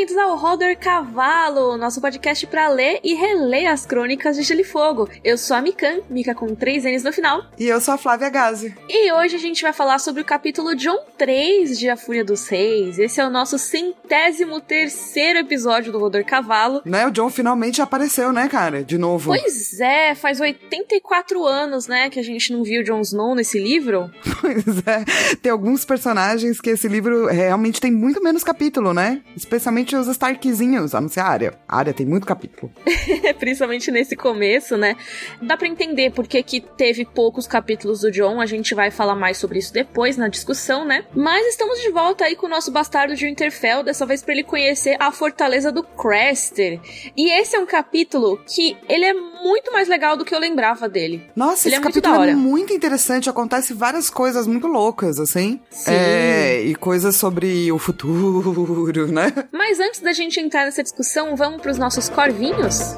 [0.00, 4.64] bem-vindos ao Roder Cavalo, nosso podcast para ler e reler as crônicas de Gelo e
[4.64, 5.06] Fogo.
[5.22, 7.44] Eu sou a Mikan, Mika com três N's no final.
[7.58, 8.74] E eu sou a Flávia Gazi.
[8.88, 12.48] E hoje a gente vai falar sobre o capítulo John 3 de A Fúria dos
[12.48, 12.98] Reis.
[12.98, 16.80] Esse é o nosso centésimo terceiro episódio do Roder Cavalo.
[16.86, 18.82] Né, o John finalmente apareceu, né, cara?
[18.82, 19.26] De novo.
[19.26, 24.10] Pois é, faz 84 anos, né, que a gente não viu Jon Snow nesse livro.
[24.40, 29.20] Pois é, tem alguns personagens que esse livro realmente tem muito menos capítulo, né?
[29.36, 31.54] Especialmente os Starkzinhos, a não ser a área.
[31.68, 32.72] A área tem muito capítulo.
[33.38, 34.96] Principalmente nesse começo, né?
[35.42, 39.14] Dá para entender por que, que teve poucos capítulos do John, a gente vai falar
[39.14, 41.04] mais sobre isso depois na discussão, né?
[41.14, 44.44] Mas estamos de volta aí com o nosso bastardo de Winterfell, dessa vez para ele
[44.44, 46.80] conhecer a fortaleza do Craster.
[47.16, 50.88] E esse é um capítulo que ele é muito mais legal do que eu lembrava
[50.88, 51.26] dele.
[51.34, 52.30] Nossa, ele esse é muito capítulo hora.
[52.30, 55.60] é muito interessante, acontece várias coisas muito loucas, assim.
[55.70, 55.90] Sim.
[55.90, 59.32] É, e coisas sobre o futuro, né?
[59.52, 62.96] Mas antes da gente entrar nessa discussão, vamos para os nossos corvinhos?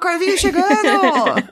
[0.00, 1.48] Corvinho chegando!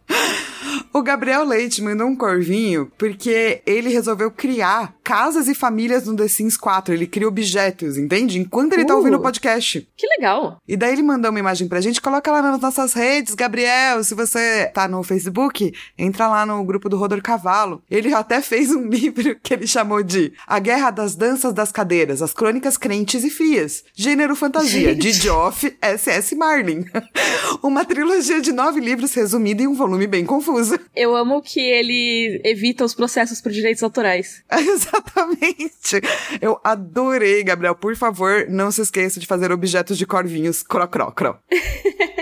[0.99, 6.27] O Gabriel Leite mandou um corvinho porque ele resolveu criar casas e famílias no The
[6.27, 6.93] Sims 4.
[6.93, 8.37] Ele cria objetos, entende?
[8.41, 8.97] Enquanto ele tá Uh.
[8.99, 9.89] ouvindo o podcast.
[9.97, 10.61] Que legal!
[10.67, 14.03] E daí ele mandou uma imagem pra gente, coloca lá nas nossas redes, Gabriel.
[14.03, 17.81] Se você tá no Facebook, entra lá no grupo do Rodor Cavalo.
[17.89, 22.23] Ele até fez um livro que ele chamou de A Guerra das Danças das Cadeiras,
[22.23, 23.85] as Crônicas Crentes e Frias.
[23.95, 26.35] Gênero fantasia, de Geoff S.S.
[26.35, 26.85] Marlin.
[27.63, 30.77] uma trilogia de nove livros resumida em um volume bem confuso.
[30.95, 34.43] Eu amo que ele evita os processos por direitos autorais.
[34.51, 36.01] Exatamente.
[36.41, 37.75] Eu adorei, Gabriel.
[37.75, 40.63] Por favor, não se esqueça de fazer objetos de corvinhos.
[40.63, 41.39] Cro, cro, cro.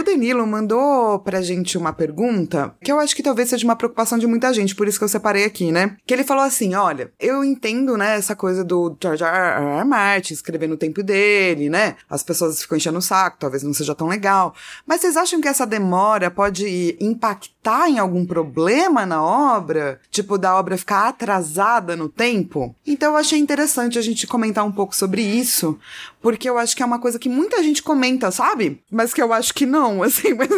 [0.00, 4.18] O Danilo mandou pra gente uma pergunta que eu acho que talvez seja uma preocupação
[4.18, 5.96] de muita gente, por isso que eu separei aqui, né?
[6.06, 9.30] Que ele falou assim: olha, eu entendo, né, essa coisa do George R.
[9.30, 9.78] R.
[9.80, 9.84] R.
[9.84, 11.96] Martin escrever no tempo dele, né?
[12.08, 14.54] As pessoas ficam enchendo o saco, talvez não seja tão legal.
[14.86, 20.00] Mas vocês acham que essa demora pode impactar em algum problema na obra?
[20.10, 22.74] Tipo, da obra ficar atrasada no tempo?
[22.86, 25.78] Então eu achei interessante a gente comentar um pouco sobre isso,
[26.20, 28.82] porque eu acho que é uma coisa que muita gente comenta, sabe?
[28.90, 30.48] Mas que eu acho que não, assim, mas.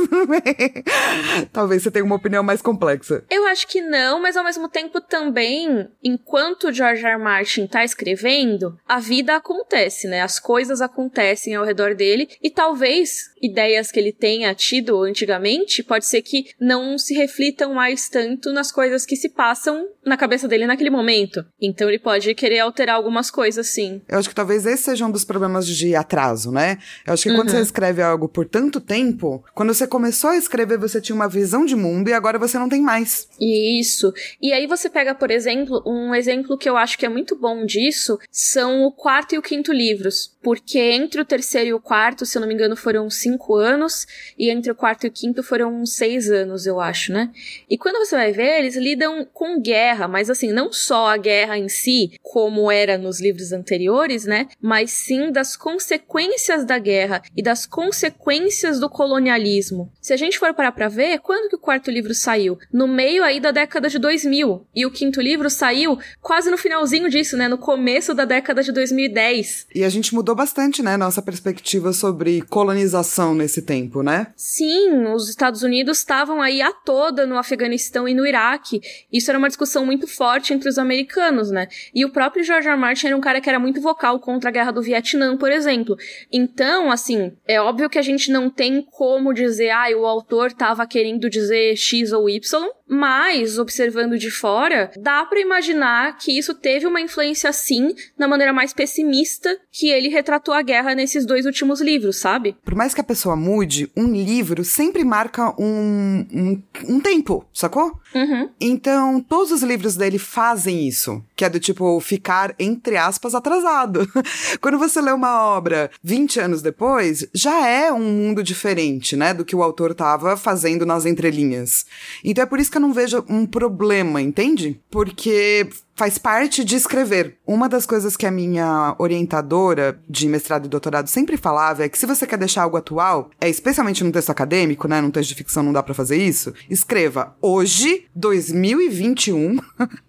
[1.53, 3.25] Talvez você tenha uma opinião mais complexa.
[3.31, 7.13] Eu acho que não, mas ao mesmo tempo também, enquanto George R.
[7.13, 7.23] R.
[7.23, 10.23] Martin tá escrevendo, a vida acontece, né?
[10.23, 16.07] As coisas acontecem ao redor dele e talvez ideias que ele tenha tido antigamente, pode
[16.07, 20.67] ser que não se reflitam mais tanto nas coisas que se passam na cabeça dele
[20.67, 21.45] naquele momento.
[21.61, 24.03] Então ele pode querer alterar algumas coisas, sim.
[24.09, 26.79] Eu acho que talvez esse seja um dos problemas de atraso, né?
[27.07, 30.79] Eu acho que quando você escreve algo por tanto tempo, quando você começou a escrever,
[30.79, 33.29] você tinha uma visão de mundo e agora você não tem mais.
[33.41, 34.13] Isso.
[34.41, 37.65] E aí você pega, por exemplo, um exemplo que eu acho que é muito bom
[37.65, 40.37] disso são o quarto e o quinto livros.
[40.43, 44.07] Porque entre o terceiro e o quarto, se eu não me engano, foram cinco anos,
[44.37, 47.31] e entre o quarto e o quinto foram seis anos, eu acho, né?
[47.71, 51.57] E quando você vai ver, eles lidam com guerra, mas assim, não só a guerra
[51.57, 54.49] em si, como era nos livros anteriores, né?
[54.61, 59.93] Mas sim das consequências da guerra e das consequências do colonialismo.
[60.01, 62.59] Se a gente for parar pra ver, quando que o quarto livro saiu?
[62.73, 64.67] No meio aí da década de 2000.
[64.75, 67.49] E o quinto livro saiu quase no finalzinho disso, né?
[67.49, 69.69] No começo da década de 2010.
[69.75, 74.29] E a gente mudou bastante, né, nossa perspectiva sobre colonização nesse tempo, né?
[74.37, 78.81] Sim, os Estados Unidos estavam aí toda no Afeganistão e no Iraque.
[79.13, 81.69] Isso era uma discussão muito forte entre os americanos, né?
[81.95, 82.69] E o próprio George.
[82.69, 82.77] R.
[82.77, 85.97] Martin era um cara que era muito vocal contra a guerra do Vietnã, por exemplo.
[86.33, 90.87] Então, assim, é óbvio que a gente não tem como dizer, ah, o autor estava
[90.87, 96.87] querendo dizer X ou Y, mas, observando de fora, dá para imaginar que isso teve
[96.87, 101.81] uma influência, sim, na maneira mais pessimista que ele retratou a guerra nesses dois últimos
[101.81, 102.55] livros, sabe?
[102.63, 107.99] Por mais que a pessoa mude, um livro sempre marca um, um, um tempo, sacou?
[108.15, 108.51] Uhum.
[108.61, 114.09] Então, todos os livros dele fazem isso, que é do tipo ficar, entre aspas, atrasado.
[114.63, 119.45] Quando você lê uma obra 20 anos depois, já é um mundo diferente, né, do
[119.45, 121.85] que o autor tava fazendo nas entrelinhas.
[122.23, 124.81] Então é por isso que eu não vejo um problema, entende?
[124.89, 125.69] Porque
[126.03, 127.37] faz parte de escrever.
[127.47, 131.97] Uma das coisas que a minha orientadora de mestrado e doutorado sempre falava é que
[131.97, 135.37] se você quer deixar algo atual, é especialmente num texto acadêmico, né, num texto de
[135.37, 139.59] ficção não dá para fazer isso, escreva hoje, 2021,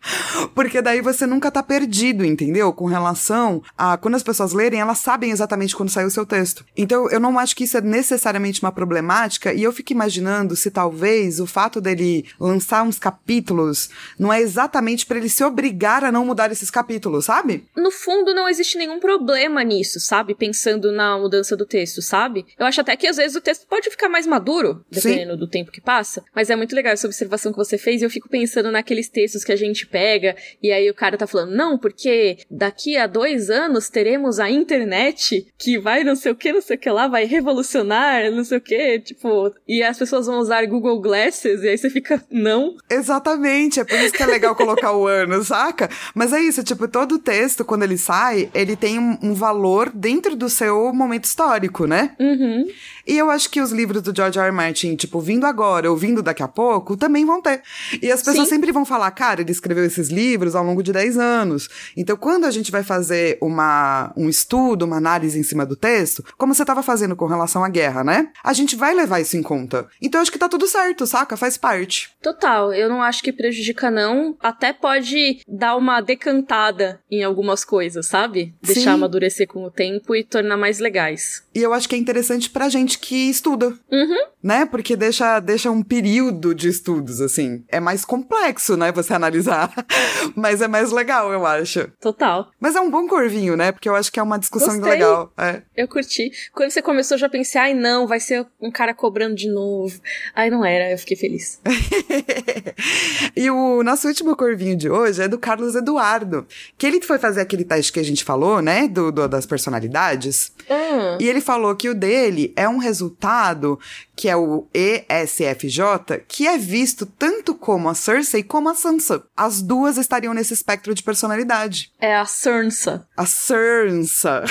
[0.55, 2.73] porque daí você nunca tá perdido, entendeu?
[2.73, 6.65] Com relação a quando as pessoas lerem, elas sabem exatamente quando saiu o seu texto.
[6.75, 10.71] Então, eu não acho que isso é necessariamente uma problemática e eu fico imaginando se
[10.71, 16.11] talvez o fato dele lançar uns capítulos não é exatamente para ele se obrigar a
[16.11, 17.65] não mudar esses capítulos, sabe?
[17.75, 20.35] No fundo, não existe nenhum problema nisso, sabe?
[20.35, 22.45] Pensando na mudança do texto, sabe?
[22.57, 25.39] Eu acho até que às vezes o texto pode ficar mais maduro, dependendo Sim.
[25.39, 26.23] do tempo que passa.
[26.35, 29.43] Mas é muito legal essa observação que você fez e eu fico pensando naqueles textos
[29.43, 33.49] que a gente pega e aí o cara tá falando, não, porque daqui a dois
[33.49, 37.07] anos teremos a internet que vai não sei o que, não sei o que lá,
[37.07, 41.69] vai revolucionar, não sei o que, tipo, e as pessoas vão usar Google Glasses e
[41.69, 42.75] aí você fica, não.
[42.89, 45.89] Exatamente, é por isso que é legal colocar o ano, saca?
[46.13, 50.35] Mas é isso, tipo, todo texto, quando ele sai, ele tem um, um valor dentro
[50.35, 52.11] do seu momento histórico, né?
[52.19, 52.65] Uhum.
[53.05, 54.47] E eu acho que os livros do George R.
[54.47, 54.51] R.
[54.51, 57.61] Martin, tipo, vindo agora ou vindo daqui a pouco, também vão ter.
[58.01, 58.55] E as pessoas Sim.
[58.55, 61.69] sempre vão falar, cara, ele escreveu esses livros ao longo de 10 anos.
[61.97, 66.23] Então, quando a gente vai fazer uma, um estudo, uma análise em cima do texto,
[66.37, 68.29] como você estava fazendo com relação à guerra, né?
[68.43, 69.87] A gente vai levar isso em conta.
[70.01, 71.35] Então, eu acho que tá tudo certo, saca?
[71.35, 72.11] Faz parte.
[72.21, 72.73] Total.
[72.73, 74.35] Eu não acho que prejudica, não.
[74.39, 78.53] Até pode dar uma decantada em algumas coisas, sabe?
[78.61, 78.89] Deixar Sim.
[78.89, 81.43] amadurecer com o tempo e tornar mais legais.
[81.53, 83.73] E eu acho que é interessante pra gente que estuda.
[83.91, 84.27] Uhum.
[84.41, 84.65] Né?
[84.65, 87.63] Porque deixa, deixa um período de estudos, assim.
[87.69, 88.91] É mais complexo, né?
[88.91, 89.71] Você analisar.
[90.35, 91.87] Mas é mais legal, eu acho.
[91.99, 92.51] Total.
[92.59, 93.71] Mas é um bom corvinho, né?
[93.71, 94.91] Porque eu acho que é uma discussão Gostei.
[94.91, 95.31] legal.
[95.37, 95.61] É.
[95.75, 96.31] Eu curti.
[96.53, 99.99] Quando você começou, eu já pensei, ai não, vai ser um cara cobrando de novo.
[100.35, 101.59] Ai, não era, eu fiquei feliz.
[103.35, 106.45] e o nosso último corvinho de hoje é do Carlos Eduardo.
[106.77, 108.87] Que ele foi fazer aquele teste que a gente falou, né?
[108.87, 110.51] Do, do das personalidades.
[110.69, 111.17] Hum.
[111.19, 113.79] E ele falou que o dele é um resultado
[114.15, 119.23] que é o ESFJ, que é visto tanto como a Cersei como a Sansa.
[119.35, 121.91] As duas estariam nesse espectro de personalidade.
[121.99, 123.07] É a Sansa.
[123.17, 124.43] A Sansa.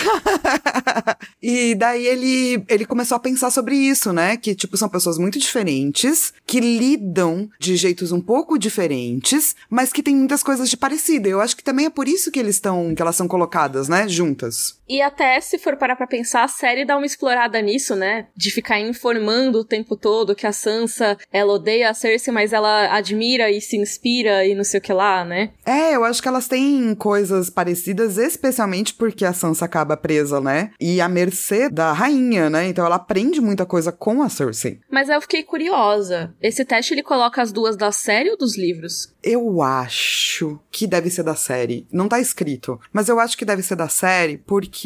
[1.40, 4.36] e daí ele, ele começou a pensar sobre isso, né?
[4.36, 10.02] Que, tipo, são pessoas muito diferentes, que lidam de jeitos um pouco diferentes, mas que
[10.02, 11.28] tem muitas coisas de parecida.
[11.28, 14.08] Eu acho que também é por isso que eles estão, que elas são colocadas, né?
[14.08, 14.81] Juntas.
[14.92, 18.26] E até se for parar pra pensar, a série dá uma explorada nisso, né?
[18.36, 22.94] De ficar informando o tempo todo que a Sansa, ela odeia a Cersei, mas ela
[22.94, 25.52] admira e se inspira e não sei o que lá, né?
[25.64, 30.72] É, eu acho que elas têm coisas parecidas, especialmente porque a Sansa acaba presa, né?
[30.78, 32.66] E a mercê da rainha, né?
[32.66, 34.78] Então ela aprende muita coisa com a Cersei.
[34.90, 36.34] Mas eu fiquei curiosa.
[36.38, 39.10] Esse teste ele coloca as duas da série ou dos livros?
[39.22, 41.86] Eu acho que deve ser da série.
[41.90, 44.81] Não tá escrito, mas eu acho que deve ser da série porque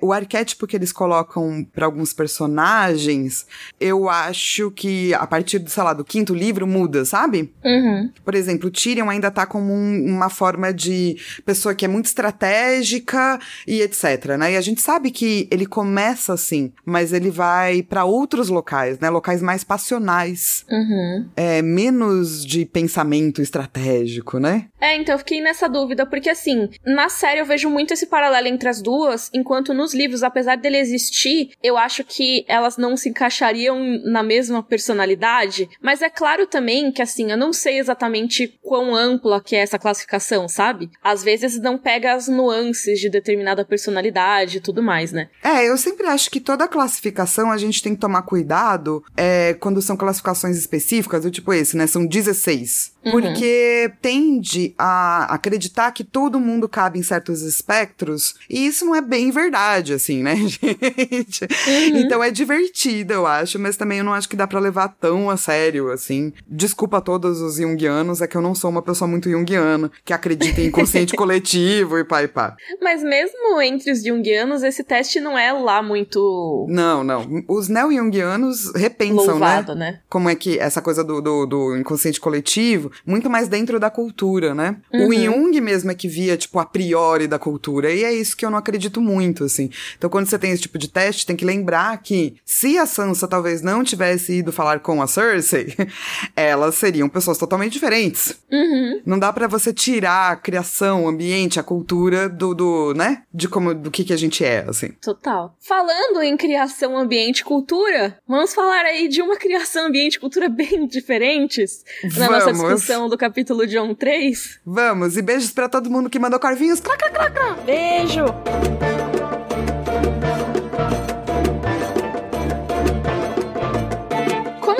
[0.00, 3.46] o arquétipo que eles colocam para alguns personagens,
[3.80, 7.52] eu acho que a partir, sei lá, do quinto livro muda, sabe?
[7.64, 8.10] Uhum.
[8.24, 12.06] Por exemplo, o Tyrion ainda tá como um, uma forma de pessoa que é muito
[12.06, 14.52] estratégica e etc, né?
[14.52, 19.10] E a gente sabe que ele começa assim, mas ele vai para outros locais, né?
[19.10, 20.64] Locais mais passionais.
[20.70, 21.28] Uhum.
[21.36, 24.66] É, menos de pensamento estratégico, né?
[24.80, 28.46] É, então eu fiquei nessa dúvida, porque assim, na série eu vejo muito esse paralelo
[28.46, 33.08] entre as duas, enquanto nos livros, apesar dele existir, eu acho que elas não se
[33.08, 35.68] encaixariam na mesma personalidade.
[35.80, 39.78] Mas é claro também que, assim, eu não sei exatamente quão ampla que é essa
[39.78, 40.90] classificação, sabe?
[41.02, 45.28] Às vezes não pega as nuances de determinada personalidade e tudo mais, né?
[45.42, 49.82] É, eu sempre acho que toda classificação a gente tem que tomar cuidado é, quando
[49.82, 51.86] são classificações específicas, do tipo esse, né?
[51.86, 52.98] São 16.
[53.04, 53.12] Uhum.
[53.12, 58.97] Porque tende a acreditar que todo mundo cabe em certos espectros, e isso não é
[59.00, 61.44] bem verdade, assim, né, gente?
[61.44, 61.98] Uhum.
[61.98, 65.28] Então é divertido, eu acho, mas também eu não acho que dá para levar tão
[65.30, 66.32] a sério, assim.
[66.46, 70.12] Desculpa a todos os junguianos, é que eu não sou uma pessoa muito junguiana, que
[70.12, 72.56] acredita em inconsciente coletivo e pá e pá.
[72.80, 76.66] Mas mesmo entre os junguianos, esse teste não é lá muito...
[76.68, 77.44] Não, não.
[77.48, 79.30] Os neo-junguianos repensam, né?
[79.32, 79.92] Louvado, né?
[79.92, 80.00] né?
[80.08, 84.54] Como é que essa coisa do, do, do inconsciente coletivo, muito mais dentro da cultura,
[84.54, 84.76] né?
[84.92, 85.08] Uhum.
[85.08, 88.44] O Jung mesmo é que via, tipo, a priori da cultura, e é isso que
[88.44, 89.70] eu não acredito acredito muito, assim.
[89.96, 93.28] Então, quando você tem esse tipo de teste, tem que lembrar que se a Sansa
[93.28, 95.74] talvez não tivesse ido falar com a Cersei,
[96.34, 98.34] elas seriam pessoas totalmente diferentes.
[98.50, 99.00] Uhum.
[99.04, 103.22] Não dá para você tirar a criação, o ambiente, a cultura do, do né?
[103.32, 104.88] De como, do que que a gente é, assim.
[105.00, 105.54] Total.
[105.60, 110.86] Falando em criação, ambiente, cultura, vamos falar aí de uma criação, ambiente e cultura bem
[110.88, 111.84] diferentes
[112.16, 112.62] na nossa Vamos.
[112.62, 114.60] discussão do capítulo John 3.
[114.64, 116.56] Vamos, e beijos pra todo mundo que mandou clá,
[116.96, 117.58] clá, clá.
[117.64, 118.24] Beijo!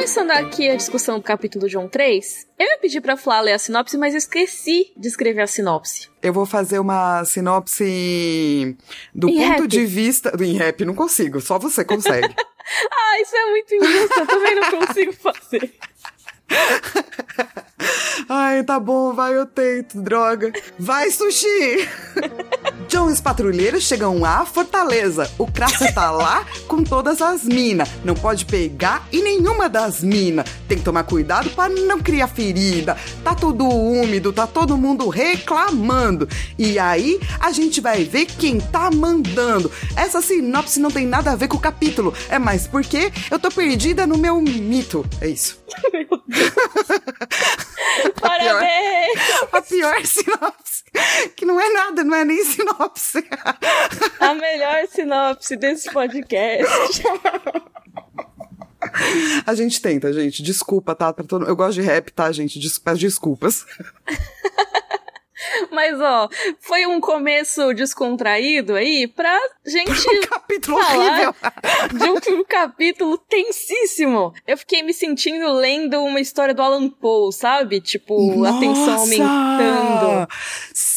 [0.08, 3.58] Começando aqui a discussão do capítulo John 3, eu ia pedir pra Flá ler a
[3.58, 6.08] sinopse, mas eu esqueci de escrever a sinopse.
[6.22, 8.74] Eu vou fazer uma sinopse
[9.14, 9.66] do Em ponto rap.
[9.66, 10.32] de vista.
[10.42, 12.34] Em rap, não consigo, só você consegue.
[12.90, 15.72] Ah, isso é muito injusto, eu também não consigo fazer.
[18.28, 20.52] Ai, tá bom, vai, eu tento, droga.
[20.78, 21.88] Vai, sushi!
[22.88, 25.30] John e os patrulheiros chegam à fortaleza.
[25.36, 27.86] O Crasso tá lá com todas as minas.
[28.02, 30.48] Não pode pegar em nenhuma das minas.
[30.66, 32.96] Tem que tomar cuidado pra não criar ferida.
[33.22, 36.26] Tá tudo úmido, tá todo mundo reclamando.
[36.58, 39.70] E aí a gente vai ver quem tá mandando.
[39.94, 42.14] Essa sinopse não tem nada a ver com o capítulo.
[42.30, 45.04] É mais porque eu tô perdida no meu mito.
[45.20, 45.62] É isso.
[48.18, 49.18] Parabéns!
[49.52, 50.84] A pior sinopse.
[51.36, 52.77] Que não é nada, não é nem sinopse.
[54.20, 57.02] A melhor sinopse desse podcast.
[59.46, 60.42] A gente tenta, gente.
[60.42, 61.12] Desculpa, tá?
[61.12, 61.46] Todo...
[61.46, 62.58] Eu gosto de rap, tá, gente?
[62.58, 62.78] Des...
[62.78, 63.64] Peço desculpas.
[65.70, 66.28] Mas, ó,
[66.60, 71.34] foi um começo descontraído aí pra gente Um capítulo falar horrível.
[72.22, 74.32] de um capítulo tensíssimo.
[74.46, 77.80] Eu fiquei me sentindo lendo uma história do Alan Poe, sabe?
[77.80, 79.00] Tipo, a tensão Nossa!
[79.02, 80.28] aumentando.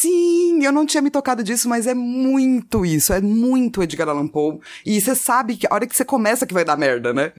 [0.01, 3.13] Sim, eu não tinha me tocado disso, mas é muito isso.
[3.13, 4.60] É muito Edgar Allan Poe.
[4.84, 7.34] E você sabe que a hora que você começa que vai dar merda, né?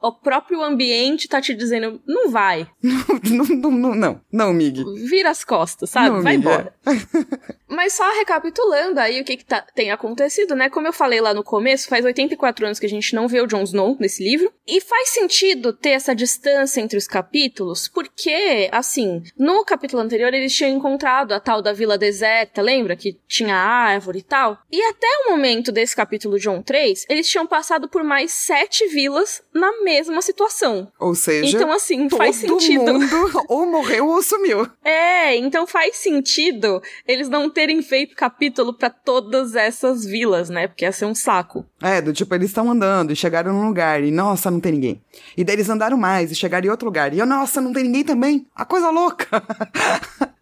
[0.00, 2.68] O próprio ambiente tá te dizendo, não vai.
[2.82, 4.84] não, não, não, não, não, Mig.
[5.08, 6.10] Vira as costas, sabe?
[6.10, 6.50] Não, vai amiga.
[6.50, 6.74] embora.
[7.68, 10.68] Mas só recapitulando aí o que, que tá- tem acontecido, né?
[10.70, 13.46] Como eu falei lá no começo, faz 84 anos que a gente não vê o
[13.46, 14.52] Jon Snow nesse livro.
[14.66, 20.54] E faz sentido ter essa distância entre os capítulos, porque, assim, no capítulo anterior eles
[20.54, 22.96] tinham encontrado a tal da Vila Deserta, lembra?
[22.96, 24.58] Que tinha árvore e tal.
[24.72, 29.42] E até o momento desse capítulo John 3, eles tinham passado por mais sete vilas
[29.54, 30.90] na mesma situação.
[30.98, 32.92] Ou seja, Então, assim, todo faz sentido.
[32.94, 34.66] mundo ou morreu ou sumiu.
[34.84, 40.66] É, então faz sentido eles não terem feito capítulo pra todas essas vilas, né?
[40.68, 41.64] Porque ia ser um saco.
[41.82, 45.02] É, do tipo, eles estão andando e chegaram num lugar e, nossa, não tem ninguém.
[45.36, 48.04] E daí eles andaram mais e chegaram em outro lugar e, nossa, não tem ninguém
[48.04, 48.46] também.
[48.54, 49.42] A coisa louca.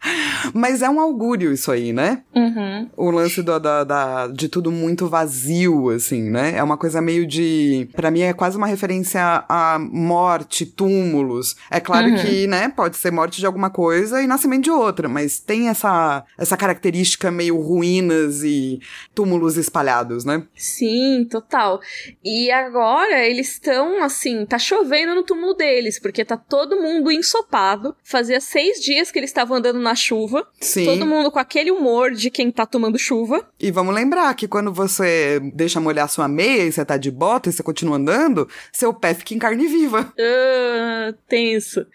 [0.52, 2.22] Mas é um augúrio isso aí, né?
[2.34, 2.90] Uhum.
[2.96, 6.54] O lance do, da, da- de tudo muito vazio, assim, né?
[6.56, 7.88] É uma coisa meio de.
[7.94, 11.56] Pra mim é quase uma referência a morte, túmulos.
[11.70, 12.16] É claro Uhum.
[12.16, 16.24] que, né, pode ser morte de alguma coisa e nascimento de outra, mas tem essa,
[16.38, 18.80] essa característica meio ruínas e
[19.14, 20.42] túmulos espalhados, né?
[20.54, 21.80] Sim, total.
[22.24, 27.94] E agora eles estão assim, tá chovendo no túmulo deles, porque tá todo mundo ensopado.
[28.02, 30.46] Fazia seis dias que eles estavam andando na chuva.
[30.60, 30.84] Sim.
[30.84, 33.46] Todo mundo com aquele humor de quem tá tomando chuva.
[33.58, 37.48] E vamos lembrar que quando você deixa molhar sua meia e você tá de bota
[37.48, 40.12] e você continua andando, seu pé fica em carne viva.
[40.18, 41.86] Ah, tenso.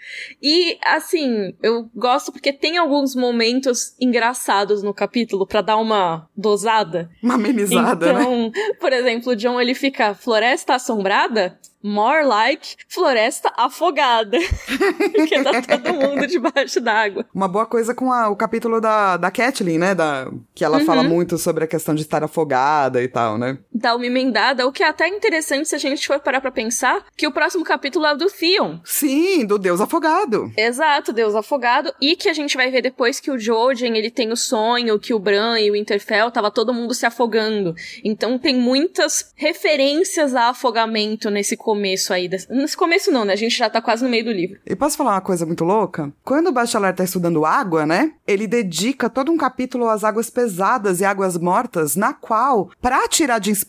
[0.41, 7.09] E assim, eu gosto porque tem alguns momentos engraçados no capítulo pra dar uma dosada.
[7.21, 8.21] Uma amenizada, né?
[8.21, 14.37] então, por exemplo, o John ele fica floresta assombrada, more like floresta afogada.
[15.15, 17.25] Porque tá todo mundo debaixo d'água.
[17.33, 19.95] Uma boa coisa com a- o capítulo da, da Kathleen, né?
[19.95, 23.57] Da, que ela fala muito sobre a questão de estar afogada e tal, né?
[23.79, 27.05] Dá uma emendada, o que é até interessante se a gente for parar pra pensar
[27.15, 28.79] que o próximo capítulo é o do Theon.
[28.83, 30.51] Sim, do Deus afogado.
[30.57, 31.93] Exato, Deus afogado.
[32.01, 35.13] E que a gente vai ver depois que o Jojen, ele tem o sonho que
[35.13, 37.73] o Bran e o Winterfell tava todo mundo se afogando.
[38.03, 42.27] Então tem muitas referências a afogamento nesse começo aí.
[42.27, 43.33] desse- Nesse começo não, né?
[43.33, 44.59] A gente já tá quase no meio do livro.
[44.65, 46.11] E posso falar uma coisa muito louca?
[46.23, 48.11] Quando o Bachelor tá estudando água, né?
[48.27, 53.39] Ele dedica todo um capítulo às águas pesadas e águas mortas, na qual, pra tirar
[53.39, 53.68] de inspiração,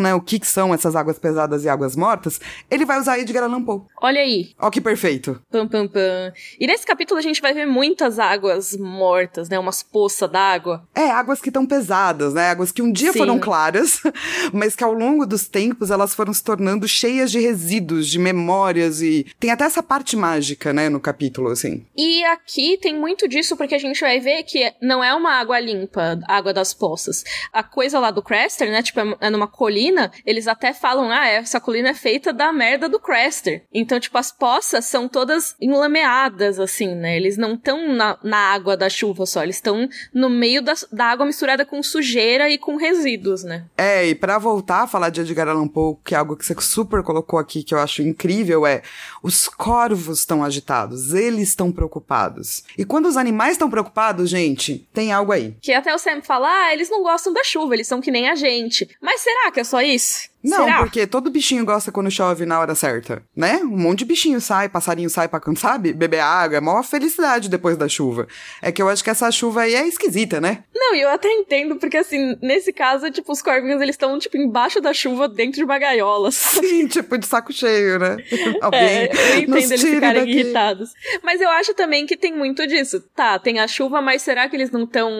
[0.00, 3.44] né, o que que são essas águas pesadas e águas mortas, ele vai usar Edgar
[3.44, 3.82] Allan Poe.
[4.00, 4.52] Olha aí.
[4.58, 5.40] Ó que perfeito.
[5.50, 6.32] Pam, pam, pam.
[6.58, 9.58] E nesse capítulo a gente vai ver muitas águas mortas, né?
[9.58, 10.86] Umas poças d'água.
[10.94, 12.50] É, águas que estão pesadas, né?
[12.50, 13.18] Águas que um dia Sim.
[13.18, 14.00] foram claras,
[14.52, 19.02] mas que ao longo dos tempos elas foram se tornando cheias de resíduos, de memórias
[19.02, 21.84] e tem até essa parte mágica, né, no capítulo, assim.
[21.96, 25.58] E aqui tem muito disso porque a gente vai ver que não é uma água
[25.58, 27.24] limpa, água das poças.
[27.52, 31.60] A coisa lá do Craster, né, tipo, é numa colina, eles até falam, ah, essa
[31.60, 33.64] colina é feita da merda do Craster.
[33.72, 38.76] Então, tipo, as poças são todas enlameadas, assim, né, eles não estão na, na água
[38.76, 42.76] da chuva só, eles estão no meio da, da água misturada com sujeira e com
[42.76, 43.66] resíduos, né.
[43.76, 46.54] É, e para voltar a falar de Edgar Allan Poe, que é algo que você
[46.60, 48.82] super colocou aqui, que eu acho incrível, é
[49.22, 52.64] os corvos estão agitados, eles estão preocupados.
[52.76, 55.56] E quando os animais estão preocupados, gente, tem algo aí.
[55.60, 58.28] Que até o Sam fala, ah, eles não gostam da chuva, eles são que nem
[58.28, 58.88] a gente.
[59.00, 60.28] Mas será que é só isso?
[60.44, 60.78] Não, Será?
[60.78, 63.60] porque todo bichinho gosta quando chove na hora certa, né?
[63.64, 65.92] Um monte de bichinho sai, passarinho sai pra, sabe?
[65.94, 68.28] Beber água, é maior felicidade depois da chuva.
[68.60, 70.64] É que eu acho que essa chuva aí é esquisita, né?
[70.74, 74.36] Não, e eu até entendo, porque assim, nesse caso, tipo, os corvinhos, eles estão, tipo,
[74.36, 76.30] embaixo da chuva, dentro de uma gaiola.
[76.30, 78.16] Sim, tipo, de saco cheio, né?
[78.60, 80.30] Alguém é, eu entendo eles ficarem daqui.
[80.32, 80.90] irritados.
[81.22, 83.00] Mas eu acho também que tem muito disso.
[83.14, 85.10] Tá, tem a chuva, mas será que eles não estão,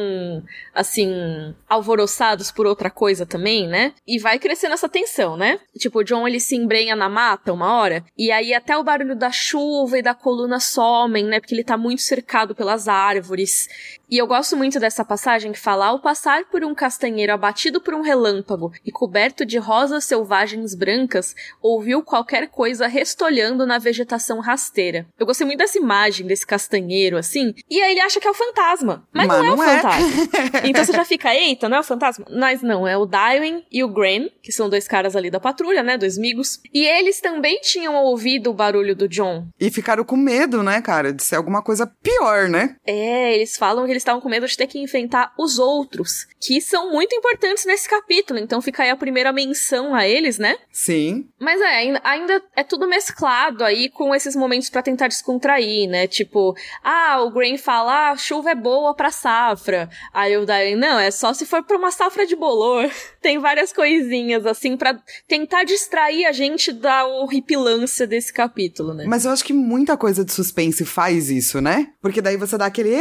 [0.75, 3.95] assim, alvoroçados por outra coisa também, né?
[4.07, 5.61] E vai crescendo essa tensão, né?
[5.79, 9.17] Tipo, o John ele se embrenha na mata uma hora, e aí até o barulho
[9.17, 11.41] da chuva e da coluna somem, né?
[11.41, 13.69] Porque ele tá muito cercado pelas árvores.
[14.15, 17.95] E eu gosto muito dessa passagem que fala: ao passar por um castanheiro abatido por
[17.95, 25.05] um relâmpago e coberto de rosas selvagens brancas, ouviu qualquer coisa restolhando na vegetação rasteira.
[25.19, 28.35] Eu gostei muito dessa imagem desse castanheiro, assim, e aí ele acha que é o
[28.35, 29.05] fantasma.
[29.13, 29.81] Mas, Mas não, não é o é.
[29.81, 30.61] fantasma.
[30.63, 32.25] então você já fica, eita, não é o fantasma?
[32.31, 35.83] Mas não, é o Dywin e o Gran, que são dois caras ali da patrulha,
[35.83, 35.99] né?
[35.99, 36.61] Dois amigos.
[36.73, 39.49] E eles também tinham ouvido o barulho do John.
[39.59, 42.77] E ficaram com medo, né, cara, de ser alguma coisa pior, né?
[42.87, 46.61] É, eles falam que eles estavam com medo de ter que enfrentar os outros, que
[46.61, 48.39] são muito importantes nesse capítulo.
[48.39, 50.57] Então fica aí a primeira menção a eles, né?
[50.71, 51.27] Sim.
[51.41, 56.07] Mas é, ainda, é tudo mesclado aí com esses momentos pra tentar descontrair, né?
[56.07, 59.89] Tipo, ah, o Grain fala, ah, chuva é boa pra safra.
[60.13, 62.91] Aí o Diane, não, é só se for pra uma safra de bolor.
[63.21, 69.05] Tem várias coisinhas, assim, pra tentar distrair a gente da horripilância desse capítulo, né?
[69.07, 71.89] Mas eu acho que muita coisa de suspense faz isso, né?
[72.03, 72.95] Porque daí você dá aquele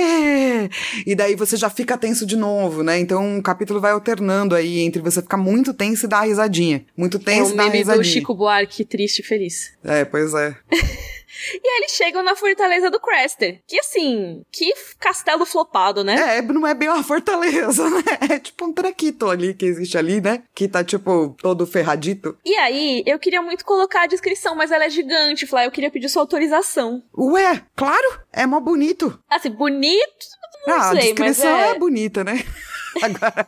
[1.05, 2.99] e daí você já fica tenso de novo, né?
[2.99, 6.85] Então o capítulo vai alternando aí entre você ficar muito tenso e dar uma risadinha.
[6.95, 8.13] Muito É tenso o e dar uma meme do risadinha.
[8.13, 9.73] Chico Buarque triste e feliz.
[9.83, 10.55] É, pois é.
[11.51, 13.61] E aí eles chegam na fortaleza do Craster.
[13.67, 16.37] Que assim, que castelo flopado, né?
[16.37, 18.03] É, não é bem uma fortaleza, né?
[18.29, 20.43] É tipo um traquito ali que existe ali, né?
[20.53, 22.37] Que tá, tipo, todo ferradito.
[22.45, 25.65] E aí, eu queria muito colocar a descrição, mas ela é gigante, Flá.
[25.65, 27.03] Eu queria pedir sua autorização.
[27.17, 29.19] Ué, claro, é mó bonito.
[29.29, 30.25] Assim, bonito,
[30.65, 31.69] não ah, sei, a descrição é...
[31.71, 32.43] é bonita, né?
[33.01, 33.47] Agora,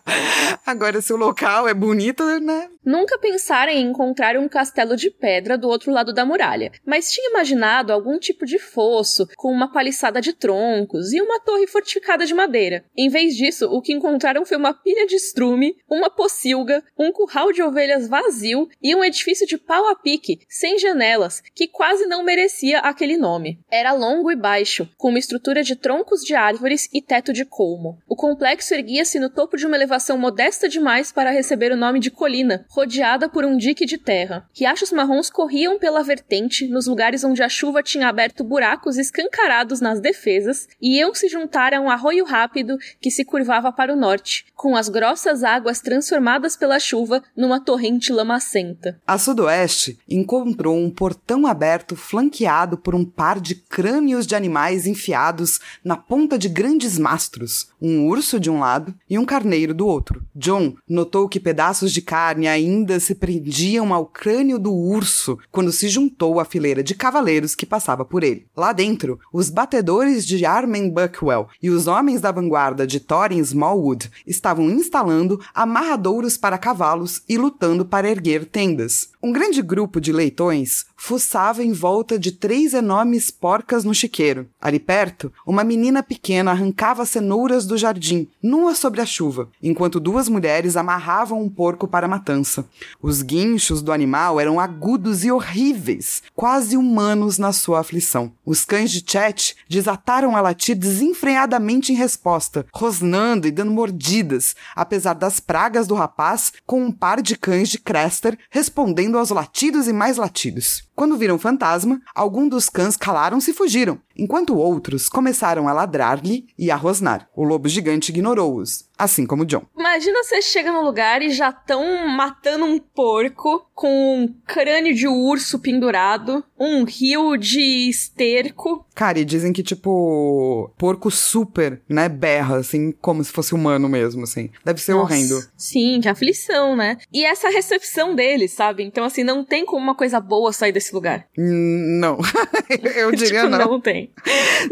[0.65, 2.67] agora, se o local é bonito, né?
[2.85, 7.31] Nunca pensaram em encontrar um castelo de pedra do outro lado da muralha, mas tinha
[7.31, 12.33] imaginado algum tipo de fosso com uma paliçada de troncos e uma torre fortificada de
[12.33, 12.85] madeira.
[12.95, 17.51] Em vez disso, o que encontraram foi uma pilha de estrume, uma pocilga, um curral
[17.51, 22.23] de ovelhas vazio e um edifício de pau a pique, sem janelas, que quase não
[22.23, 23.59] merecia aquele nome.
[23.71, 27.97] Era longo e baixo, com uma estrutura de troncos de árvores e teto de colmo.
[28.07, 32.11] O complexo erguia-se no topo de uma elevação modesta demais para receber o nome de
[32.11, 34.45] colina, rodeada por um dique de terra.
[34.53, 40.01] Riachos marrons corriam pela vertente, nos lugares onde a chuva tinha aberto buracos escancarados nas
[40.01, 44.45] defesas, e iam se juntar a um arroio rápido que se curvava para o norte,
[44.53, 48.99] com as grossas águas transformadas pela chuva numa torrente lamacenta.
[49.07, 55.59] A sudoeste encontrou um portão aberto flanqueado por um par de crânios de animais enfiados
[55.83, 60.25] na ponta de grandes mastros, um urso de um lado e um carneiro do outro.
[60.35, 62.64] John notou que pedaços de carne ainda
[62.99, 68.03] se prendiam ao crânio do urso quando se juntou à fileira de cavaleiros que passava
[68.03, 68.45] por ele.
[68.55, 74.09] Lá dentro, os batedores de Armen Buckwell e os homens da vanguarda de Thorin Smallwood
[74.25, 79.09] estavam instalando amarradouros para cavalos e lutando para erguer tendas.
[79.21, 84.49] Um grande grupo de leitões fuçava em volta de três enormes porcas no chiqueiro.
[84.59, 90.27] Ali perto, uma menina pequena arrancava cenouras do jardim, nua sobre a chuva, enquanto duas
[90.27, 92.65] mulheres amarravam um porco para a matança.
[92.99, 98.31] Os guinchos do animal eram agudos e horríveis, quase humanos na sua aflição.
[98.43, 105.13] Os cães de Chet desataram a latir desenfreadamente em resposta, rosnando e dando mordidas, apesar
[105.13, 109.93] das pragas do rapaz, com um par de cães de Crester respondendo aos latidos e
[109.93, 110.83] mais latidos.
[110.95, 116.71] Quando viram fantasma, alguns dos cães calaram-se e fugiram, enquanto outros começaram a ladrar-lhe e
[116.71, 117.29] a rosnar.
[117.35, 119.63] O lobo gigante ignorou-os, assim como John.
[119.77, 125.07] Imagina você chega no lugar e já estão matando um porco com um crânio de
[125.07, 128.85] urso pendurado, um rio de esterco.
[128.95, 134.23] Cara, e dizem que, tipo, porco super, né, berra, assim, como se fosse humano mesmo,
[134.23, 134.49] assim.
[134.63, 135.43] Deve ser Nossa, horrendo.
[135.57, 136.97] Sim, que aflição, né?
[137.11, 138.83] E essa recepção deles, sabe?
[138.83, 141.27] Então, assim, não tem como uma coisa boa sair desse lugar.
[141.37, 142.17] Não.
[142.95, 143.71] Eu diria tipo, não.
[143.71, 144.04] não tem.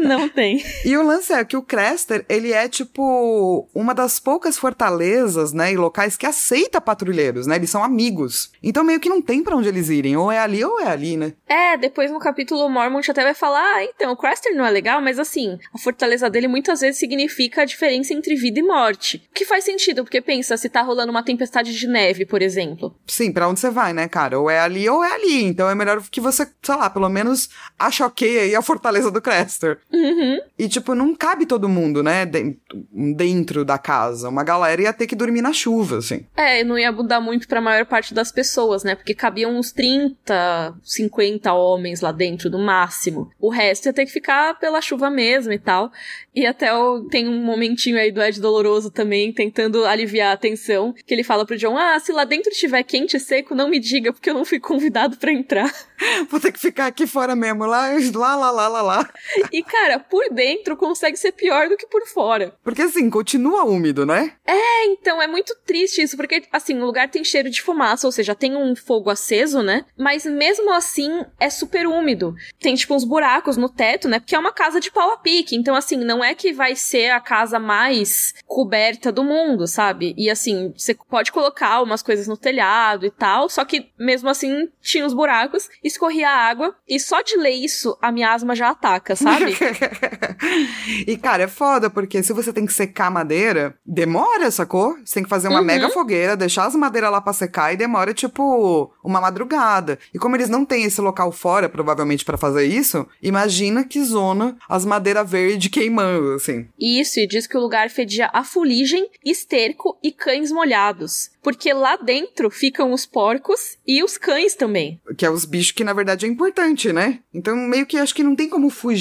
[0.00, 0.64] Não tem.
[0.84, 5.72] E o lance é que o Crester, ele é, tipo, uma das poucas fortalezas, né,
[5.72, 7.56] e locais que aceita patrulheiros, né?
[7.56, 8.50] Eles são amigos.
[8.62, 10.16] Então meio que não tem pra onde eles irem.
[10.16, 11.32] Ou é ali ou é ali, né?
[11.46, 14.70] É, depois no capítulo o Mormont até vai falar, ah, então, o Craster não é
[14.70, 19.22] legal, mas assim, a fortaleza dele muitas vezes significa a diferença entre vida e morte.
[19.30, 22.94] O que faz sentido, porque pensa, se tá rolando uma tempestade de neve, por exemplo.
[23.06, 24.38] Sim, pra onde você vai, né, cara?
[24.38, 25.44] Ou é ali ou é ali.
[25.44, 29.20] Então é melhor que você, sei lá, pelo menos ache ok aí a fortaleza do
[29.24, 29.78] Crester.
[29.92, 30.38] Uhum.
[30.58, 32.56] E, tipo, não cabe todo mundo, né, den-
[32.92, 34.28] dentro da casa.
[34.28, 36.24] Uma galera ia ter que dormir na chuva, assim.
[36.36, 38.94] É, não ia mudar muito pra maior parte das pessoas, né?
[38.94, 43.30] Porque cabiam uns 30, 50 homens lá dentro, no máximo.
[43.40, 45.90] O resto ia ter que ficar pela chuva mesmo e tal.
[46.34, 50.92] E até o- tem um momentinho aí do Ed Doloroso também, tentando aliviar a tensão,
[51.06, 53.78] que ele fala pro John, ah, se lá dentro estiver quente e seco, não me
[53.78, 55.72] diga, porque eu não fui convidado pra entrar.
[56.30, 59.10] Vou ter que ficar aqui fora mesmo, lá, lá, lá, lá, lá, lá.
[59.52, 62.54] E, cara, por dentro consegue ser pior do que por fora.
[62.62, 64.32] Porque, assim, continua úmido, né?
[64.46, 68.12] É, então, é muito triste isso, porque, assim, o lugar tem cheiro de fumaça, ou
[68.12, 69.84] seja, tem um fogo aceso, né?
[69.96, 72.34] Mas mesmo assim, é super úmido.
[72.58, 74.18] Tem, tipo, uns buracos no teto, né?
[74.18, 75.56] Porque é uma casa de pau a pique.
[75.56, 80.14] Então, assim, não é que vai ser a casa mais coberta do mundo, sabe?
[80.16, 84.68] E, assim, você pode colocar umas coisas no telhado e tal, só que, mesmo assim,
[84.80, 88.70] tinha os buracos, escorria a água, e só de ler isso, a minha asma já
[88.70, 89.54] ataca, sabe?
[91.06, 94.96] e, cara, é foda, porque se você tem que secar madeira, demora, sacou?
[95.04, 95.64] Você tem que fazer uma Uhum.
[95.64, 99.98] mega fogueira, deixar as madeiras lá pra secar e demora, tipo, uma madrugada.
[100.12, 104.56] E como eles não têm esse local fora, provavelmente, pra fazer isso, imagina que zona
[104.68, 106.66] as madeiras verdes queimando, assim.
[106.78, 111.30] Isso, e diz que o lugar fedia a fuligem, esterco e cães molhados.
[111.42, 114.98] Porque lá dentro ficam os porcos e os cães também.
[115.16, 117.18] Que é os bichos que, na verdade, é importante, né?
[117.34, 118.93] Então, meio que acho que não tem como fugir,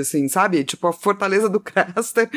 [0.00, 0.64] assim, sabe?
[0.64, 2.28] Tipo, a fortaleza do Craster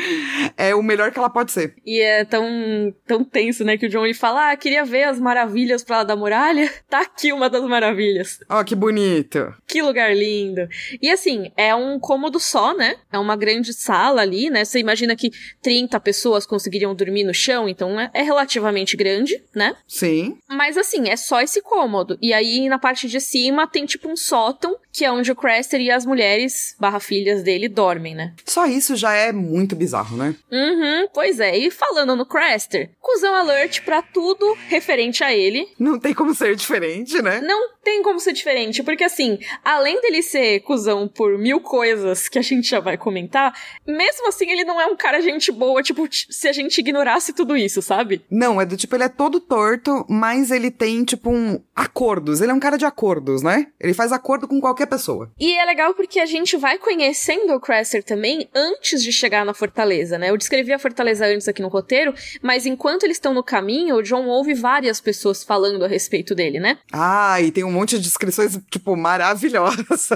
[0.56, 1.74] é o melhor que ela pode ser.
[1.84, 3.76] E é tão, tão tenso, né?
[3.76, 6.70] Que o John ele fala: Ah, queria ver as maravilhas pra lá da muralha.
[6.92, 8.38] Tá aqui uma das maravilhas.
[8.50, 9.54] Ó, que bonito.
[9.66, 10.68] Que lugar lindo.
[11.00, 12.96] E assim, é um cômodo só, né?
[13.10, 14.62] É uma grande sala ali, né?
[14.62, 15.30] Você imagina que
[15.62, 19.74] 30 pessoas conseguiriam dormir no chão, então é, é relativamente grande, né?
[19.88, 20.36] Sim.
[20.48, 22.18] Mas assim, é só esse cômodo.
[22.20, 25.80] E aí na parte de cima tem tipo um sótão, que é onde o Craster
[25.80, 28.34] e as mulheres, barra filhas dele, dormem, né?
[28.44, 30.34] Só isso já é muito bizarro, né?
[30.50, 31.56] Uhum, pois é.
[31.56, 35.68] E falando no Craster, cuzão alert pra tudo referente a ele.
[35.78, 37.40] Não tem como ser diferente, né?
[37.40, 42.38] Não tem como ser diferente, porque assim, além dele ser cuzão por mil coisas que
[42.38, 43.52] a gente já vai comentar,
[43.86, 47.56] mesmo assim ele não é um cara gente boa, tipo, se a gente ignorasse tudo
[47.56, 48.24] isso, sabe?
[48.30, 52.40] Não, é do tipo, ele é todo torto, mas ele tem, tipo, um acordos.
[52.40, 53.66] Ele é um cara de acordos, né?
[53.80, 55.30] Ele faz acordo com qualquer pessoa.
[55.38, 59.54] E é legal porque a gente vai conhecendo o Craster também antes de chegar na
[59.54, 60.30] fortaleza, né?
[60.30, 64.02] Eu descrevi a fortaleza antes aqui no roteiro, mas enquanto eles estão no caminho, o
[64.02, 66.78] John ouve várias pessoas falando a respeito dele, né?
[66.92, 70.10] Ah, e tem um monte de descrições, tipo, maravilhosas.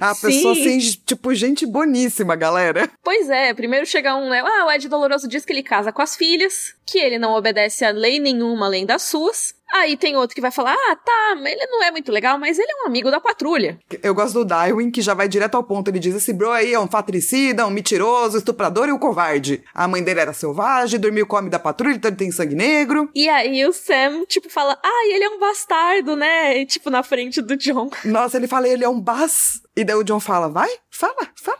[0.00, 0.26] A Sim.
[0.26, 2.88] pessoa, assim, tipo, gente boníssima, galera.
[3.02, 4.40] Pois é, primeiro chega um, né?
[4.40, 7.84] Ah, o Ed Doloroso diz que ele casa com as filhas, que ele não obedece
[7.84, 9.54] a lei nenhuma além das suas.
[9.72, 12.70] Aí tem outro que vai falar: ah, tá, ele não é muito legal, mas ele
[12.70, 13.78] é um amigo da patrulha.
[14.02, 15.88] Eu gosto do Darwin, que já vai direto ao ponto.
[15.88, 19.62] Ele diz: esse bro aí é um fatricida, um mentiroso, estuprador e um covarde.
[19.72, 22.56] A mãe dele era selvagem, dormiu com o homem da patrulha, então ele tem sangue
[22.56, 23.08] negro.
[23.14, 26.58] E aí o Sam, tipo, fala: ah, ele é um bastardo, né?
[26.58, 27.90] E, tipo, na frente do John.
[28.04, 29.60] Nossa, ele fala, ele é um bas.
[29.76, 30.68] E daí o John fala, vai,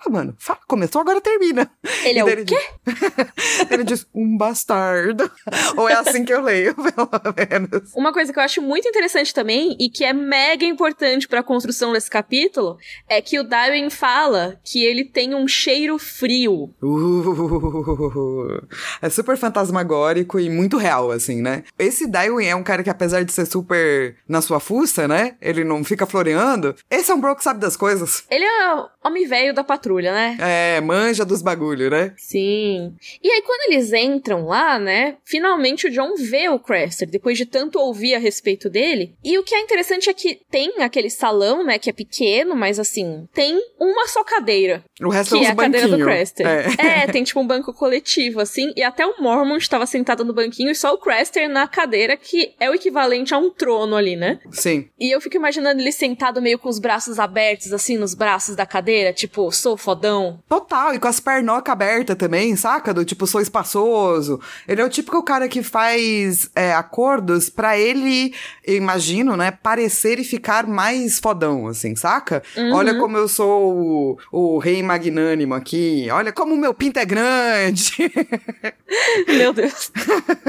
[0.03, 0.35] fala, mano.
[0.39, 1.71] Fala, começou, agora termina.
[2.05, 2.57] Ele é o ele quê?
[2.87, 5.31] diz- ele diz, um bastardo.
[5.77, 7.93] Ou é assim que eu leio, pelo menos.
[7.95, 11.93] Uma coisa que eu acho muito interessante também, e que é mega importante pra construção
[11.93, 16.75] desse capítulo, é que o Darwin fala que ele tem um cheiro frio.
[16.83, 18.67] Uh,
[19.03, 21.65] é super fantasmagórico e muito real, assim, né?
[21.79, 25.37] Esse Darwin é um cara que, apesar de ser super na sua fuça, né?
[25.41, 26.75] Ele não fica floreando.
[26.91, 28.25] Esse é um bro que sabe das coisas.
[28.31, 30.37] Ele é homem velho da patrulha, né?
[30.40, 32.12] É, manja dos bagulho, né?
[32.16, 32.94] Sim.
[33.22, 35.16] E aí, quando eles entram lá, né?
[35.24, 39.14] Finalmente o John vê o Craster, depois de tanto ouvir a respeito dele.
[39.24, 41.79] E o que é interessante é que tem aquele salão, né?
[41.79, 44.85] Que é pequeno, mas assim, tem uma só cadeira.
[45.03, 45.98] O resto que é é a cadeira do.
[45.98, 46.46] Craster.
[46.46, 46.70] É.
[47.00, 47.07] É.
[47.07, 48.72] tem tipo um banco coletivo, assim.
[48.76, 52.55] E até o Mormon estava sentado no banquinho e só o Craster na cadeira, que
[52.59, 54.40] é o equivalente a um trono ali, né?
[54.50, 54.88] Sim.
[54.98, 58.66] E eu fico imaginando ele sentado meio com os braços abertos, assim, nos braços da
[58.66, 60.40] cadeira, tipo, sou fodão.
[60.49, 62.95] Total, e com as pernocas abertas também, saca?
[62.95, 64.40] Do tipo, sou espaçoso.
[64.69, 70.19] Ele é o típico cara que faz é, acordos pra ele, eu imagino, né, parecer
[70.19, 72.43] e ficar mais fodão, assim, saca?
[72.57, 72.73] Uhum.
[72.75, 77.05] Olha como eu sou o, o rei magnânimo aqui, olha como o meu pinto é
[77.05, 77.93] grande.
[79.29, 79.90] Meu Deus.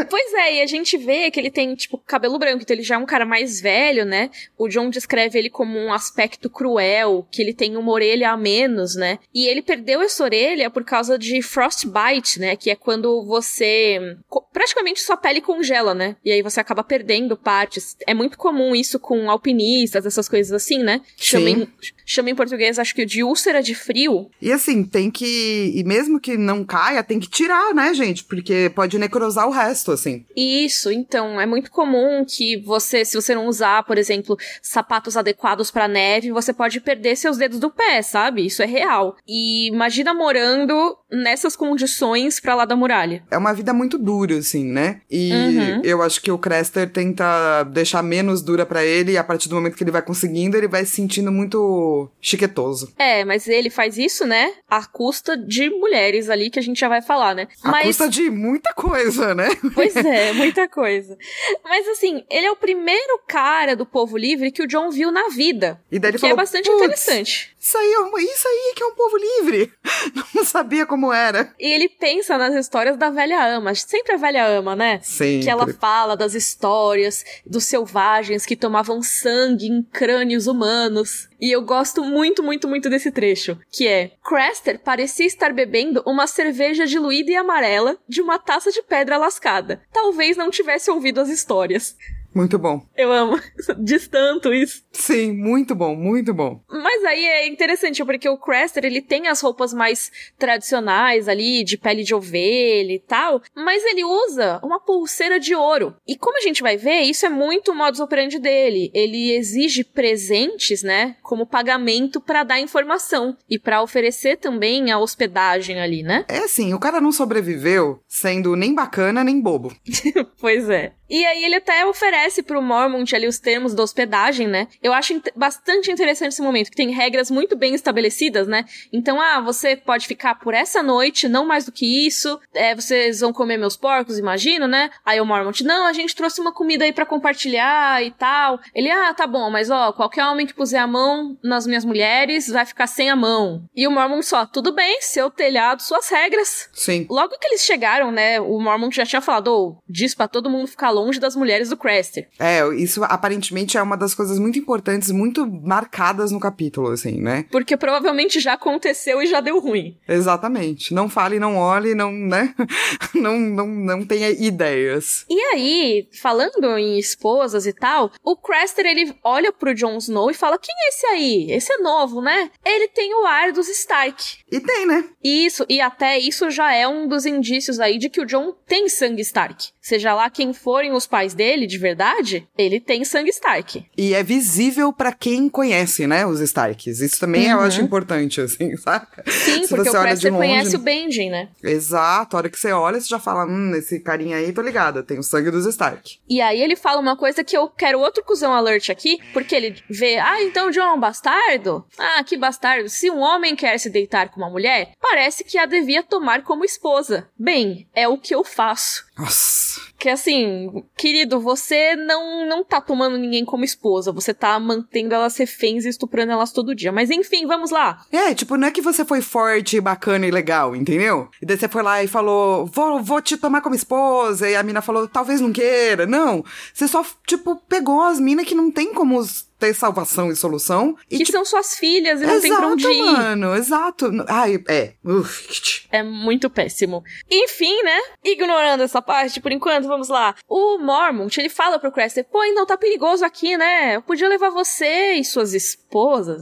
[0.10, 2.96] pois é, e a gente vê que ele tem, tipo, cabelo branco, então ele já
[2.96, 4.30] é um cara mais velho, né?
[4.58, 8.96] O John descreve ele como um aspecto cruel, que ele tem uma orelha a menos,
[8.96, 9.20] né?
[9.34, 12.56] E ele perdeu essa orelha por causa de frostbite, né?
[12.56, 14.18] Que é quando você.
[14.52, 16.16] praticamente sua pele congela, né?
[16.24, 17.96] E aí você acaba perdendo partes.
[18.06, 21.02] É muito comum isso com alpinistas, essas coisas assim, né?
[21.18, 21.48] Sim.
[21.48, 21.68] em,
[22.12, 24.30] chama em português, acho que de úlcera de frio.
[24.42, 25.72] E assim, tem que.
[25.76, 28.24] E mesmo que não caia, tem que tirar, né, gente?
[28.24, 30.26] Porque pode necrosar o resto, assim.
[30.36, 35.72] Isso, então, é muito comum que você, se você não usar, por exemplo, sapatos adequados
[35.72, 38.46] pra neve, você pode perder seus dedos do pé, sabe?
[38.46, 39.16] Isso é real.
[39.28, 43.24] E imagina morando nessas condições pra lá da muralha.
[43.32, 45.02] É uma vida muito dura, assim, né?
[45.10, 45.82] E Uhum.
[45.84, 49.56] eu acho que o Crester tenta deixar menos dura pra ele, e a partir do
[49.56, 52.94] momento que ele vai conseguindo, ele vai se sentindo muito chiquetoso.
[52.98, 54.54] É, mas ele faz isso, né?
[54.70, 57.48] À custa de mulheres ali, que a gente já vai falar, né?
[57.64, 57.86] Mas...
[57.88, 59.50] custa de muita coisa, né?
[59.74, 61.18] Pois é, muita coisa.
[61.64, 65.30] Mas assim, ele é o primeiro cara do povo livre que o John viu na
[65.30, 65.80] vida.
[65.92, 67.56] E daí ele que é falou, bastante "Putz, interessante.
[67.60, 69.72] Isso aí, é um- isso aí que é um povo livre.
[70.36, 71.54] Não sabia como era.
[71.60, 73.74] E ele pensa nas histórias da velha ama.
[73.76, 75.00] Sempre a velha ama, né?
[75.04, 75.44] Sempre.
[75.44, 81.30] Que ela fala das histórias dos selvagens que tomavam sangue em crânios humanos.
[81.42, 83.58] E eu gosto muito, muito, muito desse trecho.
[83.72, 88.84] Que é: Craster parecia estar bebendo uma cerveja diluída e amarela de uma taça de
[88.84, 89.82] pedra lascada.
[89.92, 91.98] Talvez não tivesse ouvido as histórias.
[92.34, 92.86] Muito bom.
[92.96, 93.40] Eu amo.
[93.80, 94.84] Diz tanto isso.
[94.92, 96.62] Sim, muito bom, muito bom.
[96.70, 101.78] Mas aí é interessante, porque o Craster, ele tem as roupas mais tradicionais ali, de
[101.78, 105.96] pele de ovelha e tal, mas ele usa uma pulseira de ouro.
[106.08, 108.92] E como a gente vai ver, isso é muito o modus operandi dele.
[108.94, 115.80] Ele exige presentes, né, como pagamento pra dar informação e pra oferecer também a hospedagem
[115.80, 116.26] ali, né?
[116.28, 119.74] É assim, o cara não sobreviveu sendo nem bacana nem bobo.
[120.40, 120.94] Pois é.
[121.12, 124.70] E aí ele até oferece pro Mormont ali os termos da hospedagem, né?
[124.82, 128.64] Eu acho bastante interessante esse momento, que tem regras muito bem estabelecidas, né?
[128.94, 132.40] Então, ah, você pode ficar por essa noite, não mais do que isso.
[132.54, 134.90] É, vocês vão comer meus porcos, imagino, né?
[135.06, 138.62] Aí o Mormont, não, a gente trouxe uma comida aí pra compartilhar e tal.
[138.74, 142.48] Ele, ah, tá bom, mas ó, qualquer homem que puser a mão nas minhas mulheres
[142.48, 143.66] vai ficar sem a mão.
[143.76, 146.70] E o Mormont só, tudo bem, seu telhado, suas regras.
[146.72, 147.06] Sim.
[147.10, 150.68] Logo que eles chegaram, né, o Mormon já tinha falado, ô, diz pra todo mundo
[150.68, 152.28] ficar longe das mulheres do Craster.
[152.40, 157.46] É, isso aparentemente é uma das coisas muito importantes, muito marcadas no capítulo, assim, né?
[157.52, 159.98] Porque provavelmente já aconteceu e já deu ruim.
[160.08, 160.94] Exatamente.
[160.94, 162.54] Não fale, não olhe, não, né?
[163.16, 165.26] não, não, não tenha ideias.
[165.30, 170.36] E aí, falando em esposas e tal, o Craster, ele olha pro Jon Snow e
[170.36, 171.52] fala, quem é esse aí?
[171.52, 172.50] Esse é novo, né?
[172.64, 174.38] Ele tem o ar dos Stark.
[174.52, 175.06] E tem, né?
[175.24, 178.88] Isso, e até isso já é um dos indícios aí de que o John tem
[178.90, 179.70] sangue Stark.
[179.82, 183.86] Seja lá quem forem os pais dele, de verdade, ele tem sangue Stark.
[183.98, 187.00] E é visível pra quem conhece, né, os Starks.
[187.00, 187.64] Isso também eu Uhum.
[187.64, 189.24] acho importante, assim, saca?
[189.30, 191.50] Sim, porque o você de Craster longe- conhece o Benjen, né?
[191.64, 195.04] Exato, a hora que você olha, você já fala, hum, esse carinha aí, tô ligada,
[195.04, 196.20] tem o sangue dos Stark.
[196.30, 199.76] E aí ele fala uma coisa que eu quero outro cuzão alert aqui, porque ele
[199.90, 201.86] vê, ah, então o John é um bastardo?
[201.98, 202.90] Ah, que bastardo.
[202.90, 206.66] Se um homem quer se deitar com uma mulher, parece que a devia tomar como
[206.66, 207.28] esposa.
[207.38, 209.06] Bem, é o que eu faço.
[209.18, 209.82] Nossa.
[209.98, 215.38] Que assim, querido, você não, não tá tomando ninguém como esposa, você tá mantendo elas
[215.38, 216.92] reféns e estuprando elas todo dia.
[216.92, 218.06] Mas enfim, vamos lá.
[218.12, 221.30] É, tipo, não é que você foi forte, bacana e legal, entendeu?
[221.42, 224.64] E daí você foi lá e falou, vou, vou te tomar como esposa, e a
[224.64, 226.06] mina falou, talvez não queira.
[226.06, 229.22] Não, você só, tipo, pegou as minas que não tem como
[229.62, 230.98] ter salvação e solução.
[231.10, 233.04] E, que tipo, são suas filhas e não exato, tem pra onde ir.
[233.04, 234.12] mano, exato.
[234.28, 234.94] Ai, é.
[235.06, 235.86] Uf.
[235.92, 237.04] É muito péssimo.
[237.30, 238.00] Enfim, né?
[238.26, 240.34] Ignorando essa parte, por enquanto, vamos lá.
[240.50, 243.98] O Mormont, ele fala pro Craster, pô, então tá perigoso aqui, né?
[243.98, 245.81] Eu podia levar você e suas esposas,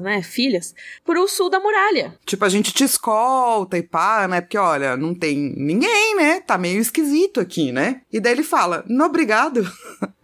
[0.02, 2.18] né, filhas, pro sul da muralha.
[2.26, 4.42] Tipo, a gente te escolta e pá, né?
[4.42, 6.40] Porque, olha, não tem ninguém, né?
[6.42, 8.02] Tá meio esquisito aqui, né?
[8.12, 9.62] E daí ele fala, não obrigado.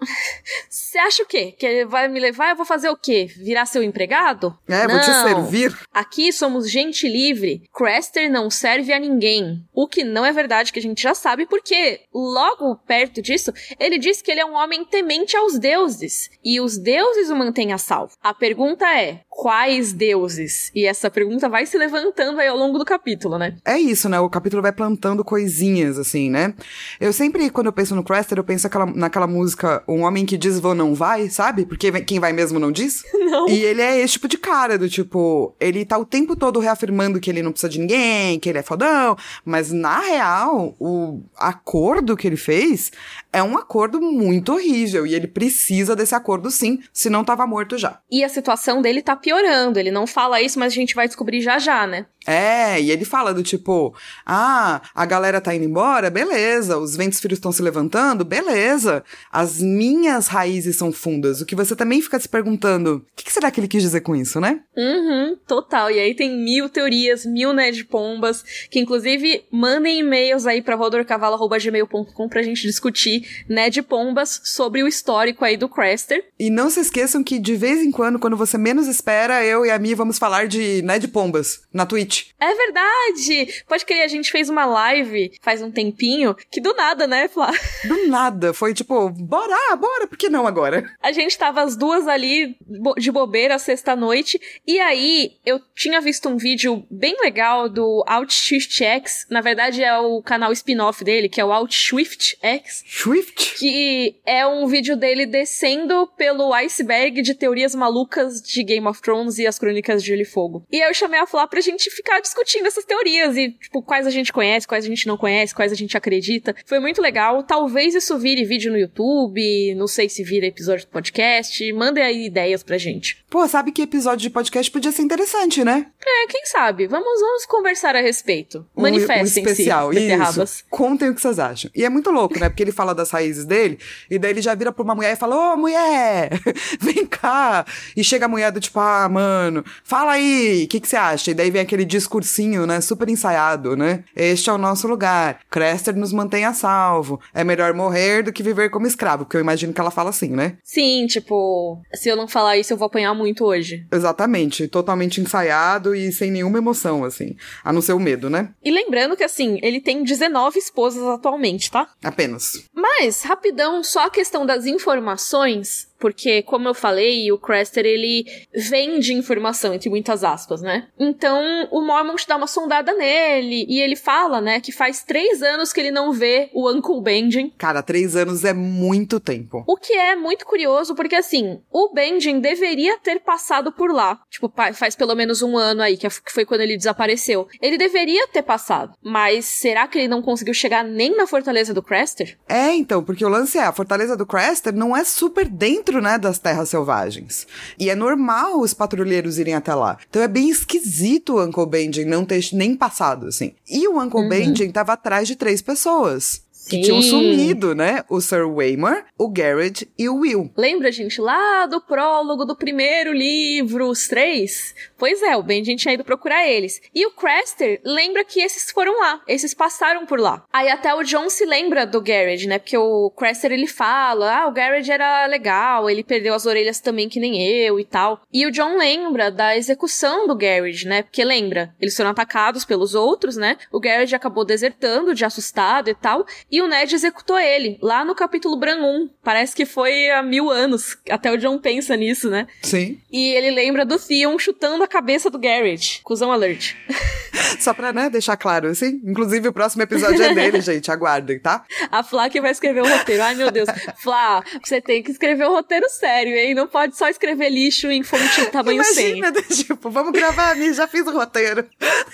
[0.70, 1.52] Você acha o quê?
[1.58, 2.50] Que ele vai me levar?
[2.50, 3.28] Eu vou fazer o quê?
[3.38, 4.58] Virar seu empregado?
[4.68, 5.24] É, vou te Não.
[5.24, 5.76] servir.
[5.94, 7.64] Aqui somos gente livre.
[7.74, 9.64] Craster não serve a ninguém.
[9.74, 13.98] O que não é verdade, que a gente já sabe, porque logo perto disso, ele
[13.98, 16.30] diz que ele é um homem temente aos deuses.
[16.44, 18.14] E os deuses o mantêm a salvo.
[18.22, 19.25] A pergunta é: day.
[19.36, 20.72] Quais deuses?
[20.74, 23.58] E essa pergunta vai se levantando aí ao longo do capítulo, né?
[23.66, 24.18] É isso, né?
[24.18, 26.54] O capítulo vai plantando coisinhas, assim, né?
[27.02, 30.38] Eu sempre, quando eu penso no Craster, eu penso aquela, naquela música Um Homem que
[30.38, 31.66] Diz Vou Não Vai, sabe?
[31.66, 33.04] Porque quem vai mesmo não diz.
[33.26, 33.50] Não.
[33.50, 37.20] E ele é esse tipo de cara, do tipo, ele tá o tempo todo reafirmando
[37.20, 42.16] que ele não precisa de ninguém, que ele é fodão, mas na real, o acordo
[42.16, 42.92] que ele fez
[43.34, 48.00] é um acordo muito horrível, e ele precisa desse acordo sim, senão tava morto já.
[48.10, 49.80] E a situação dele tá piorando.
[49.80, 52.06] Ele não fala isso, mas a gente vai descobrir já já, né?
[52.28, 53.94] É, e ele fala do tipo,
[54.26, 59.62] ah, a galera tá indo embora, beleza, os ventos frios estão se levantando, beleza, as
[59.62, 63.52] minhas raízes são fundas, o que você também fica se perguntando, o que, que será
[63.52, 64.62] que ele quis dizer com isso, né?
[64.76, 65.92] Uhum, total.
[65.92, 72.28] E aí tem mil teorias, mil Ned Pombas, que inclusive mandem e-mails aí pra rodorcavalo.gmail.com
[72.28, 76.26] pra gente discutir Ned Pombas sobre o histórico aí do Craster.
[76.40, 79.72] E não se esqueçam que de vez em quando, quando você menos espera, eu e
[79.72, 82.28] a Mi vamos falar de Ned Pombas na Twitch.
[82.40, 83.64] É verdade!
[83.68, 87.52] Pode crer, a gente fez uma live faz um tempinho, que do nada, né, Flá?
[87.86, 90.90] Do nada, foi tipo, bora, ah, bora, por que não agora?
[91.02, 92.58] A gente tava as duas ali
[92.98, 99.26] de bobeira sexta-noite, e aí eu tinha visto um vídeo bem legal do OutShift X,
[99.30, 103.56] na verdade é o canal spin-off dele, que é o OutSwift X, Swift?
[103.58, 109.38] que é um vídeo dele descendo pelo iceberg de teorias malucas de Game of Thrones
[109.38, 110.66] e as Crônicas de Gelo e Fogo.
[110.72, 114.08] E aí eu chamei a Flá pra gente ficar discutindo essas teorias e, tipo, quais
[114.08, 116.56] a gente conhece, quais a gente não conhece, quais a gente acredita.
[116.66, 117.44] Foi muito legal.
[117.44, 121.72] Talvez isso vire vídeo no YouTube, não sei se vira episódio do podcast.
[121.74, 123.24] Mandem aí ideias pra gente.
[123.30, 125.86] Pô, sabe que episódio de podcast podia ser interessante, né?
[126.04, 126.88] É, quem sabe?
[126.88, 128.66] Vamos, vamos conversar a respeito.
[128.76, 130.50] Um- Manifestem-se, um especial, beterrabas.
[130.56, 130.64] isso.
[130.70, 131.70] Contem o que vocês acham.
[131.76, 132.50] E é muito louco, né?
[132.50, 133.78] Porque ele fala das raízes dele,
[134.10, 136.30] e daí ele já vira pra uma mulher e fala, ô, mulher,
[136.80, 137.66] vem cá.
[137.96, 141.32] E chega a mulher do tipo, ah, mano, fala aí, o que, que você acha?
[141.32, 142.82] E daí vem aquele discursinho, né?
[142.82, 144.04] Super ensaiado, né?
[144.16, 145.40] Este é o nosso lugar.
[145.50, 147.20] Craster nos mantém a salvo.
[147.34, 150.30] É melhor morrer do que viver como escravo, porque eu imagino que ela fala assim,
[150.30, 150.58] né?
[150.64, 153.86] Sim, tipo, se eu não falar isso, eu vou apanhar muito hoje.
[153.92, 154.68] Exatamente.
[154.68, 157.36] Totalmente ensaiado e sem nenhuma emoção, assim.
[157.64, 158.50] A não ser o medo, né?
[158.64, 161.90] E lembrando que, assim, ele tem 19 esposas atualmente, tá?
[162.04, 162.64] Apenas.
[162.74, 169.14] Mas, rapidão, só a questão das informações, porque, como eu falei, o Craster, ele vende
[169.14, 170.88] informação, entre muitas aspas, né?
[171.00, 175.72] Então, o Mormont dá uma sondada nele, e ele fala, né, que faz três anos
[175.74, 179.64] que ele não vê o Uncle Benjen, Cara, três anos é muito tempo.
[179.68, 184.20] o que é muito curioso, porque assim, o Benjen deveria ter passado por lá.
[184.30, 187.48] Tipo, faz pelo menos um ano aí, que é- que foi quando ele desapareceu.
[187.62, 188.94] Ele deveria ter passado.
[189.02, 192.38] Mas será que ele não conseguiu chegar nem na fortaleza do Craster?
[192.48, 196.18] É, então, porque o lance é, a Fortaleza do Craster não é super dentro, né,
[196.18, 197.48] das terras selvagens.
[197.80, 199.98] E é normal os patrulheiros irem até lá.
[200.10, 203.54] Então é bem esquisito o Uncle Benjen não ter nem passado, assim.
[203.70, 206.45] E o Uncle Benjen tava atrás de três pessoas.
[206.68, 206.82] Que Sim.
[206.82, 208.04] tinham sumido, né?
[208.10, 210.52] O Sir Waymar, o Garrett e o Will.
[210.58, 214.74] Lembra, gente, lá do prólogo do primeiro livro, os três?
[214.98, 216.82] Pois é, o Benjen tinha ido procurar eles.
[216.94, 220.44] E o Craster lembra que esses foram lá, esses passaram por lá.
[220.52, 222.60] Aí até o John se lembra do Garrett, né?
[222.60, 227.08] Porque o Craster ele fala: ah, o Garrett era legal, ele perdeu as orelhas também
[227.08, 228.22] que nem eu e tal.
[228.34, 231.04] E o John lembra da execução do Garrett, né?
[231.04, 233.58] Porque lembra, eles foram atacados pelos outros, né?
[233.72, 236.26] O Garrett acabou desertando de assustado e tal.
[236.52, 239.10] E o Ned executou ele, lá no capítulo Bran 1.
[239.24, 240.98] Parece que foi há mil anos.
[241.10, 242.48] Até o John pensa nisso, né?
[242.62, 243.00] Sim.
[243.12, 246.02] E ele lembra do Theon chutando a cabeça do Garrett.
[246.04, 246.76] Cusão alert.
[247.60, 249.02] Só pra, né, deixar claro, assim.
[249.04, 250.92] Inclusive, o próximo episódio é dele, gente.
[250.92, 251.66] Aguardem, tá?
[251.92, 253.24] A Flá que vai escrever o roteiro.
[253.24, 253.68] Ai, meu Deus.
[253.98, 256.54] Flá, você tem que escrever o roteiro sério, hein?
[256.54, 259.18] Não pode só escrever lixo em fonte tamanho 100.
[259.18, 261.68] Imagina, tipo, vamos gravar ali, já fiz o roteiro.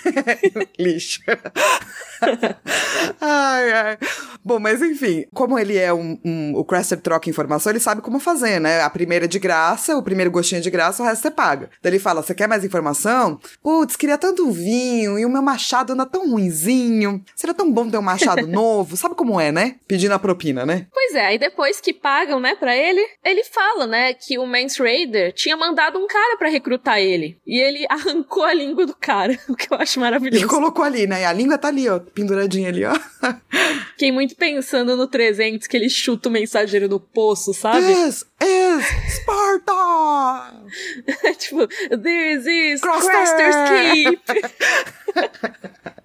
[0.78, 1.20] Lixo.
[3.20, 3.98] ai, ai.
[4.44, 8.18] Bom, mas enfim, como ele é um, um, O Craster troca informação, ele sabe como
[8.18, 8.80] fazer, né?
[8.82, 11.70] A primeira é de graça, o primeiro gostinho é de graça, o resto você paga.
[11.82, 13.38] Daí ele fala: Você quer mais informação?
[13.62, 17.22] Putz, queria tanto um vinho e o meu machado anda tão ruinzinho.
[17.34, 18.96] Seria tão bom ter um machado novo.
[18.96, 19.76] Sabe como é, né?
[19.86, 20.86] Pedindo a propina, né?
[20.92, 24.82] Pois é, aí depois que pagam, né, pra ele, ele fala, né, que o Mance
[24.82, 27.38] Raider tinha mandado um cara para recrutar ele.
[27.46, 30.44] E ele arrancou a língua do cara, o que eu acho maravilhoso.
[30.44, 31.24] E colocou ali, né?
[31.24, 32.92] A língua tá ali, ó, penduradinha ali, ó.
[33.90, 37.86] Fiquei muito pensando no 300, que ele chuta o mensageiro no poço, sabe?
[37.86, 40.62] This is Sparta!
[41.38, 44.22] tipo, this is Craster's Keep!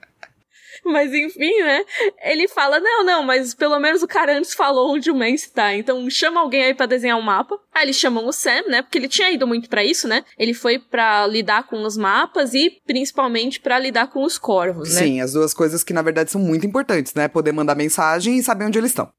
[0.91, 1.83] Mas enfim, né?
[2.23, 5.75] Ele fala: não, não, mas pelo menos o cara antes falou onde o Mance tá.
[5.75, 7.59] Então chama alguém aí para desenhar um mapa.
[7.73, 8.81] Aí eles chamam o Sam, né?
[8.81, 10.23] Porque ele tinha ido muito para isso, né?
[10.37, 15.01] Ele foi para lidar com os mapas e principalmente para lidar com os corvos, né?
[15.01, 17.27] Sim, as duas coisas que na verdade são muito importantes, né?
[17.27, 19.09] Poder mandar mensagem e saber onde eles estão.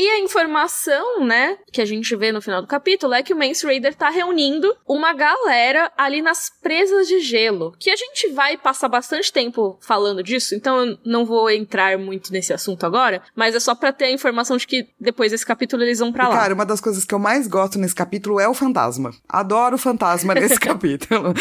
[0.00, 3.36] E a informação, né, que a gente vê no final do capítulo é que o
[3.36, 7.74] Mance Raider tá reunindo uma galera ali nas presas de gelo.
[7.78, 12.32] Que a gente vai passar bastante tempo falando disso, então eu não vou entrar muito
[12.32, 15.82] nesse assunto agora, mas é só para ter a informação de que depois desse capítulo
[15.82, 16.34] eles vão para lá.
[16.34, 19.10] Cara, uma das coisas que eu mais gosto nesse capítulo é o fantasma.
[19.28, 21.34] Adoro o fantasma nesse capítulo.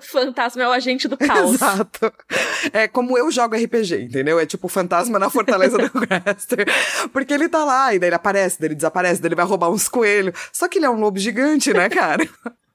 [0.00, 1.54] fantasma é o agente do caos.
[1.54, 2.12] Exato.
[2.72, 4.38] É como eu jogo RPG, entendeu?
[4.38, 6.64] É tipo o fantasma na fortaleza do Craster.
[7.12, 9.70] Porque ele tá lá e daí ele aparece, daí ele desaparece, daí ele vai roubar
[9.70, 10.38] uns coelhos.
[10.52, 12.28] Só que ele é um lobo gigante, né, cara?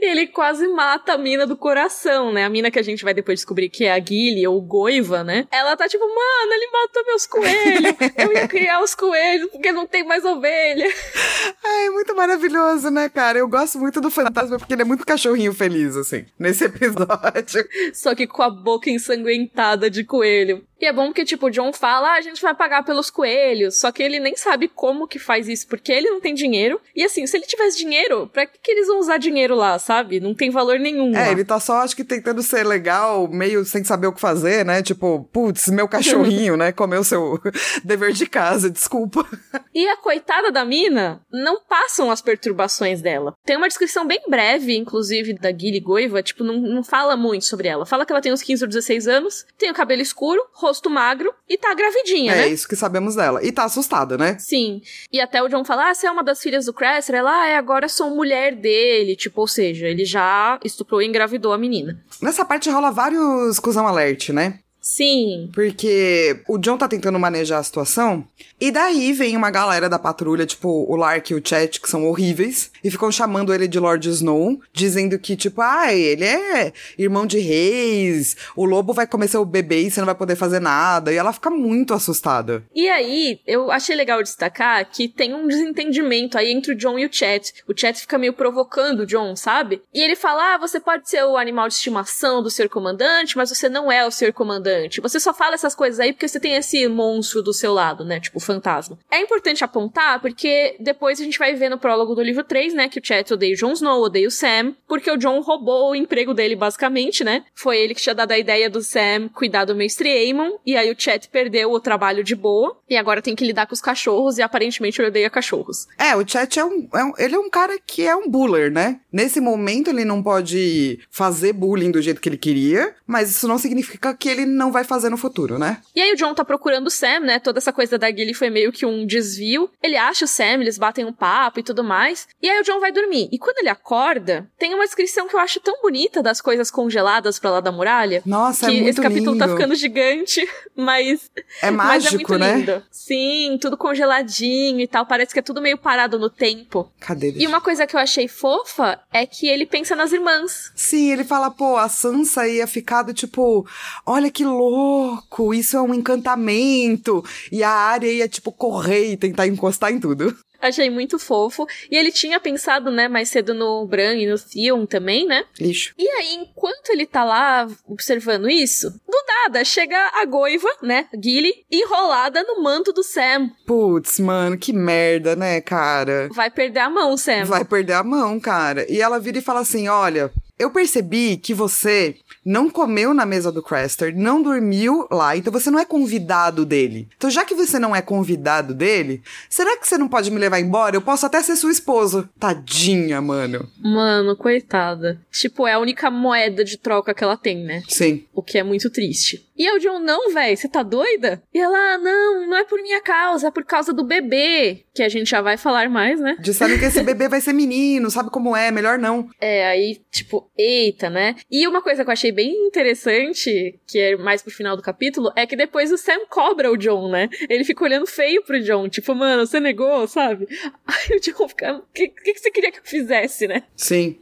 [0.00, 2.44] Ele quase mata a mina do coração, né?
[2.44, 5.48] A mina que a gente vai depois descobrir que é a Guile ou Goiva, né?
[5.50, 7.94] Ela tá tipo, mano, ele matou meus coelhos.
[8.16, 10.86] Eu ia criar os coelhos porque não tem mais ovelha.
[11.64, 13.38] Ai, muito maravilhoso, né, cara?
[13.38, 17.68] Eu gosto muito do fantasma porque ele é muito cachorrinho feliz, assim, nesse episódio.
[17.92, 20.64] Só que com a boca ensanguentada de coelho.
[20.84, 23.80] E é bom que, tipo, o John fala, ah, a gente vai pagar pelos coelhos.
[23.80, 26.78] Só que ele nem sabe como que faz isso, porque ele não tem dinheiro.
[26.94, 30.20] E assim, se ele tivesse dinheiro, pra que, que eles vão usar dinheiro lá, sabe?
[30.20, 31.16] Não tem valor nenhum.
[31.16, 31.32] É, lá.
[31.32, 34.82] ele tá só, acho que, tentando ser legal, meio sem saber o que fazer, né?
[34.82, 36.70] Tipo, putz, meu cachorrinho, né?
[36.70, 37.40] Comeu seu
[37.82, 39.26] dever de casa, desculpa.
[39.74, 43.32] E a coitada da mina não passam as perturbações dela.
[43.42, 47.68] Tem uma descrição bem breve, inclusive, da Gilly Goiva, tipo, não, não fala muito sobre
[47.68, 47.86] ela.
[47.86, 51.32] Fala que ela tem uns 15 ou 16 anos, tem o cabelo escuro, rosto magro
[51.48, 52.42] e tá gravidinha, é, né?
[52.44, 53.44] É isso que sabemos dela.
[53.44, 54.36] E tá assustada, né?
[54.38, 54.80] Sim.
[55.12, 57.14] E até o John fala: ah, você é uma das filhas do Craster?
[57.16, 59.16] Ela, ah, é, agora sou mulher dele.
[59.16, 62.02] Tipo, ou seja, ele já estuprou e engravidou a menina.
[62.20, 64.60] Nessa parte rola vários cuzão alert, né?
[64.84, 65.48] Sim.
[65.54, 68.22] Porque o John tá tentando manejar a situação,
[68.60, 72.06] e daí vem uma galera da patrulha, tipo o Lark e o Chet, que são
[72.06, 77.26] horríveis, e ficam chamando ele de Lord Snow, dizendo que, tipo, ah, ele é irmão
[77.26, 81.10] de reis, o lobo vai comer seu bebê e você não vai poder fazer nada,
[81.10, 82.62] e ela fica muito assustada.
[82.74, 87.06] E aí, eu achei legal destacar que tem um desentendimento aí entre o John e
[87.06, 87.54] o Chet.
[87.66, 89.80] O Chet fica meio provocando o John, sabe?
[89.94, 93.48] E ele fala: ah, você pode ser o animal de estimação do senhor comandante, mas
[93.48, 96.54] você não é o senhor comandante Você só fala essas coisas aí porque você tem
[96.54, 98.20] esse monstro do seu lado, né?
[98.20, 98.98] Tipo, fantasma.
[99.10, 102.88] É importante apontar porque depois a gente vai ver no prólogo do livro 3, né?
[102.88, 105.94] Que o Chet odeia o Jon Snow, odeia o Sam, porque o Jon roubou o
[105.94, 107.44] emprego dele, basicamente, né?
[107.54, 110.90] Foi ele que tinha dado a ideia do Sam cuidar do Mestre Aemon, e aí
[110.90, 114.38] o Chet perdeu o trabalho de boa, e agora tem que lidar com os cachorros,
[114.38, 115.86] e aparentemente ele odeia cachorros.
[115.98, 118.70] É, o Chet é um, é um, ele é um cara que é um buller,
[118.72, 119.00] né?
[119.12, 123.58] Nesse momento ele não pode fazer bullying do jeito que ele queria, mas isso não
[123.58, 125.78] significa que ele não vai fazer no futuro, né?
[125.94, 127.38] E aí o John tá procurando o Sam, né?
[127.38, 129.70] Toda essa coisa da Gilly foi meio que um desvio.
[129.82, 132.26] Ele acha o Sam, eles batem um papo e tudo mais.
[132.42, 133.28] E aí o John vai dormir.
[133.32, 137.38] E quando ele acorda, tem uma descrição que eu acho tão bonita das coisas congeladas
[137.38, 138.22] pra lá da muralha.
[138.24, 139.46] Nossa, é que é muito esse capítulo lindo.
[139.46, 141.30] tá ficando gigante, mas
[141.62, 142.56] é mágico, mas é né?
[142.58, 142.82] Lindo.
[142.90, 146.90] Sim, tudo congeladinho e tal, parece que é tudo meio parado no tempo.
[147.00, 147.34] Cadê?
[147.36, 150.72] E uma coisa que eu achei fofa é que ele pensa nas irmãs.
[150.74, 153.66] Sim, ele fala, pô, a Sansa ia ficar do tipo,
[154.06, 157.24] olha que louco, isso é um encantamento.
[157.50, 160.34] E a área ia, tipo, correr e tentar encostar em tudo.
[160.64, 161.66] Achei muito fofo.
[161.90, 165.44] E ele tinha pensado, né, mais cedo no Bran e no Theon também, né?
[165.60, 165.92] Lixo.
[165.98, 171.52] E aí, enquanto ele tá lá observando isso, do nada chega a goiva, né, Gilly,
[171.70, 173.50] enrolada no manto do Sam.
[173.66, 176.30] Putz, mano, que merda, né, cara?
[176.32, 177.44] Vai perder a mão, Sam.
[177.44, 178.90] Vai perder a mão, cara.
[178.90, 183.50] E ela vira e fala assim: olha, eu percebi que você não comeu na mesa
[183.50, 187.08] do Craster, não dormiu lá, então você não é convidado dele.
[187.16, 190.60] Então, já que você não é convidado dele, será que você não pode me levar
[190.60, 190.96] embora?
[190.96, 192.28] Eu posso até ser sua esposa.
[192.38, 193.68] Tadinha, mano.
[193.78, 195.20] Mano, coitada.
[195.32, 197.82] Tipo, é a única moeda de troca que ela tem, né?
[197.88, 198.24] Sim.
[198.32, 199.44] O que é muito triste.
[199.56, 201.42] E o John, não, velho, você tá doida?
[201.52, 204.84] E ela, não, não é por minha causa, é por causa do bebê.
[204.92, 206.36] Que a gente já vai falar mais, né?
[206.40, 209.28] Disseram que esse bebê vai ser menino, sabe como é, melhor não.
[209.40, 211.36] É, aí, tipo, eita, né?
[211.50, 215.32] E uma coisa que eu achei bem interessante, que é mais pro final do capítulo,
[215.36, 217.28] é que depois o Sam cobra o John, né?
[217.48, 220.46] Ele fica olhando feio pro John, tipo, mano, você negou, sabe?
[220.86, 223.64] Aí o John fica, o que, que, que você queria que eu fizesse, né?
[223.76, 224.18] Sim.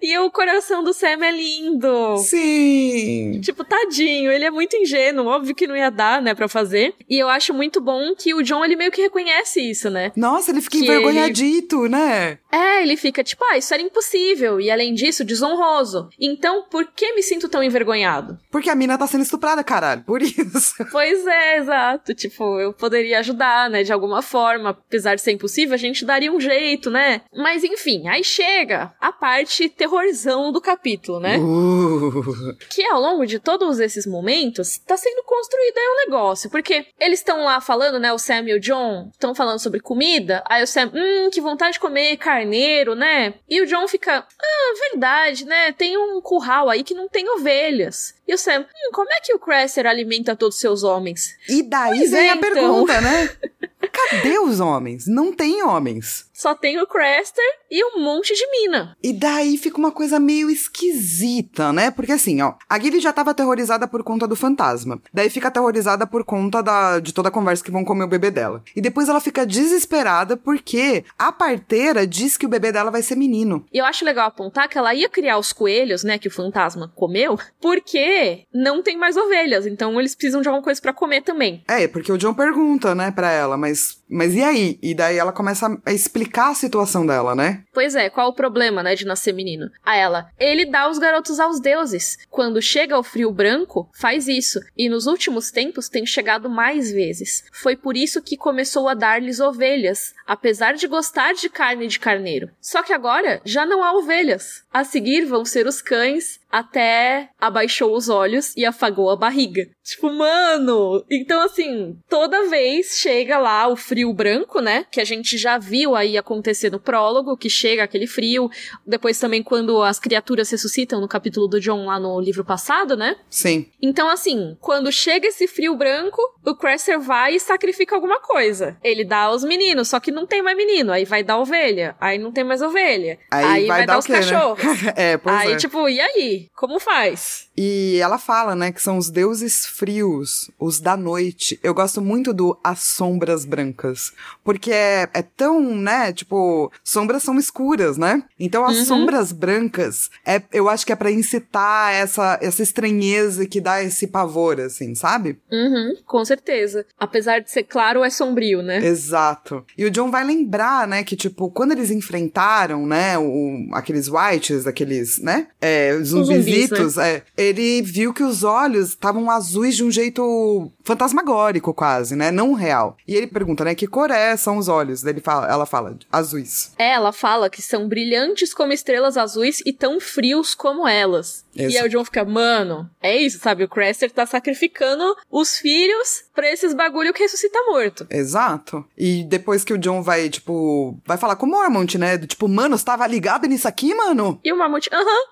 [0.00, 2.16] E o coração do Sam é lindo.
[2.18, 3.40] Sim.
[3.42, 6.94] Tipo, tadinho, ele é muito ingênuo, óbvio que não ia dar, né, pra fazer.
[7.08, 10.12] E eu acho muito bom que o John, ele meio que reconhece isso, né?
[10.16, 12.38] Nossa, ele fica Que envergonhadito, né?
[12.50, 16.08] É, ele fica tipo, ah, isso era impossível, e além disso, desonroso.
[16.20, 18.38] Então, por que me sinto tão envergonhado?
[18.50, 20.02] Porque a mina tá sendo estuprada, caralho.
[20.04, 20.74] Por isso.
[20.90, 22.14] Pois é, exato.
[22.14, 24.70] Tipo, eu poderia ajudar, né, de alguma forma.
[24.70, 27.22] Apesar de ser impossível, a gente daria um jeito, né?
[27.34, 31.38] Mas enfim, aí chega a parte terrorzão do capítulo, né?
[31.38, 32.56] Uh.
[32.68, 37.20] que ao longo de todos esses momentos tá sendo construído aí um negócio, porque eles
[37.20, 40.66] estão lá falando, né, o Sam e o John estão falando sobre comida, aí o
[40.66, 43.34] Sam, hum, que vontade de comer carneiro, né?
[43.48, 45.72] E o John fica, ah, verdade, né?
[45.72, 48.14] Tem um curral aí que não tem ovelhas.
[48.26, 51.36] E o Sam, hum, como é que o Cresser alimenta todos os seus homens?
[51.48, 52.52] E daí Pois vem é, a então.
[52.52, 53.30] pergunta, né?
[53.92, 55.06] Cadê os homens?
[55.06, 56.26] Não tem homens.
[56.32, 58.96] Só tem o Craster e um monte de mina.
[59.02, 61.90] E daí fica uma coisa meio esquisita, né?
[61.92, 65.00] Porque assim, ó, a Gilly já tava aterrorizada por conta do fantasma.
[65.12, 68.30] Daí fica aterrorizada por conta da, de toda a conversa que vão comer o bebê
[68.32, 68.62] dela.
[68.74, 73.14] E depois ela fica desesperada porque a parteira diz que o bebê dela vai ser
[73.16, 73.64] menino.
[73.72, 76.92] E eu acho legal apontar que ela ia criar os coelhos, né, que o fantasma
[76.94, 81.62] comeu, porque não tem mais ovelhas, então eles precisam de alguma coisa pra comer também.
[81.68, 84.03] É, porque o John pergunta, né, pra ela, mas, guys.
[84.08, 84.78] Mas e aí?
[84.82, 87.62] E daí ela começa a explicar a situação dela, né?
[87.72, 89.70] Pois é, qual o problema, né, de nascer menino?
[89.84, 92.18] A ela, ele dá os garotos aos deuses.
[92.30, 94.60] Quando chega o frio branco, faz isso.
[94.76, 97.44] E nos últimos tempos tem chegado mais vezes.
[97.52, 102.50] Foi por isso que começou a dar-lhes ovelhas, apesar de gostar de carne de carneiro.
[102.60, 104.64] Só que agora já não há ovelhas.
[104.72, 109.66] A seguir vão ser os cães, até abaixou os olhos e afagou a barriga.
[109.82, 111.04] Tipo, mano!
[111.10, 114.84] Então, assim, toda vez chega lá o frio branco, né?
[114.90, 118.50] Que a gente já viu aí acontecer no prólogo, que chega aquele frio.
[118.86, 123.16] Depois também quando as criaturas ressuscitam no capítulo do John lá no livro passado, né?
[123.30, 123.66] Sim.
[123.80, 128.76] Então, assim, quando chega esse frio branco, o Cresser vai e sacrifica alguma coisa.
[128.82, 130.92] Ele dá aos meninos, só que não tem mais menino.
[130.92, 131.96] Aí vai dar ovelha.
[132.00, 133.18] Aí não tem mais ovelha.
[133.30, 134.18] Aí vai dar dar o os quê, né?
[134.18, 134.64] cachorros.
[134.96, 135.56] É, pois aí, é.
[135.56, 136.48] tipo, e aí?
[136.54, 137.50] Como faz?
[137.56, 141.58] E ela fala, né, que são os deuses frios, os da noite.
[141.62, 147.38] Eu gosto muito do as sombras brancas, porque é, é tão, né, tipo, sombras são
[147.38, 148.22] escuras, né?
[148.38, 148.84] Então as Uhum.
[148.84, 154.06] sombras brancas, é, eu acho que é pra incitar essa, essa estranheza que dá esse
[154.06, 155.38] pavor, assim, sabe?
[155.50, 156.84] Uhum, com certeza.
[156.98, 158.84] Apesar de ser claro, é sombrio, né?
[158.84, 159.64] Exato.
[159.78, 164.66] E o John vai lembrar, né, que, tipo, quando eles enfrentaram, né, o, aqueles whites,
[164.66, 170.70] aqueles, né, é, zumbizitos, é, ele viu que os olhos estavam azuis de um jeito
[170.82, 172.96] fantasmagórico, quase, né, não real.
[173.06, 175.02] E ele pergunta, né, que cor é, são os olhos?
[175.02, 176.72] Daí ele fala, ela fala, azuis.
[176.78, 181.44] É, ela fala que são brilhantes como estrelas azuis e tão frios como elas.
[181.54, 181.82] E Exato.
[181.84, 183.64] aí o John fica, mano, é isso, sabe?
[183.64, 188.06] O Craster tá sacrificando os filhos pra esses bagulho que ressuscita morto.
[188.10, 188.84] Exato.
[188.98, 192.48] E depois que o John vai, tipo, vai falar com o Mormont, né, do tipo,
[192.48, 194.40] mano, você tava ligado nisso aqui, mano?
[194.44, 195.24] E o Mamute, aham,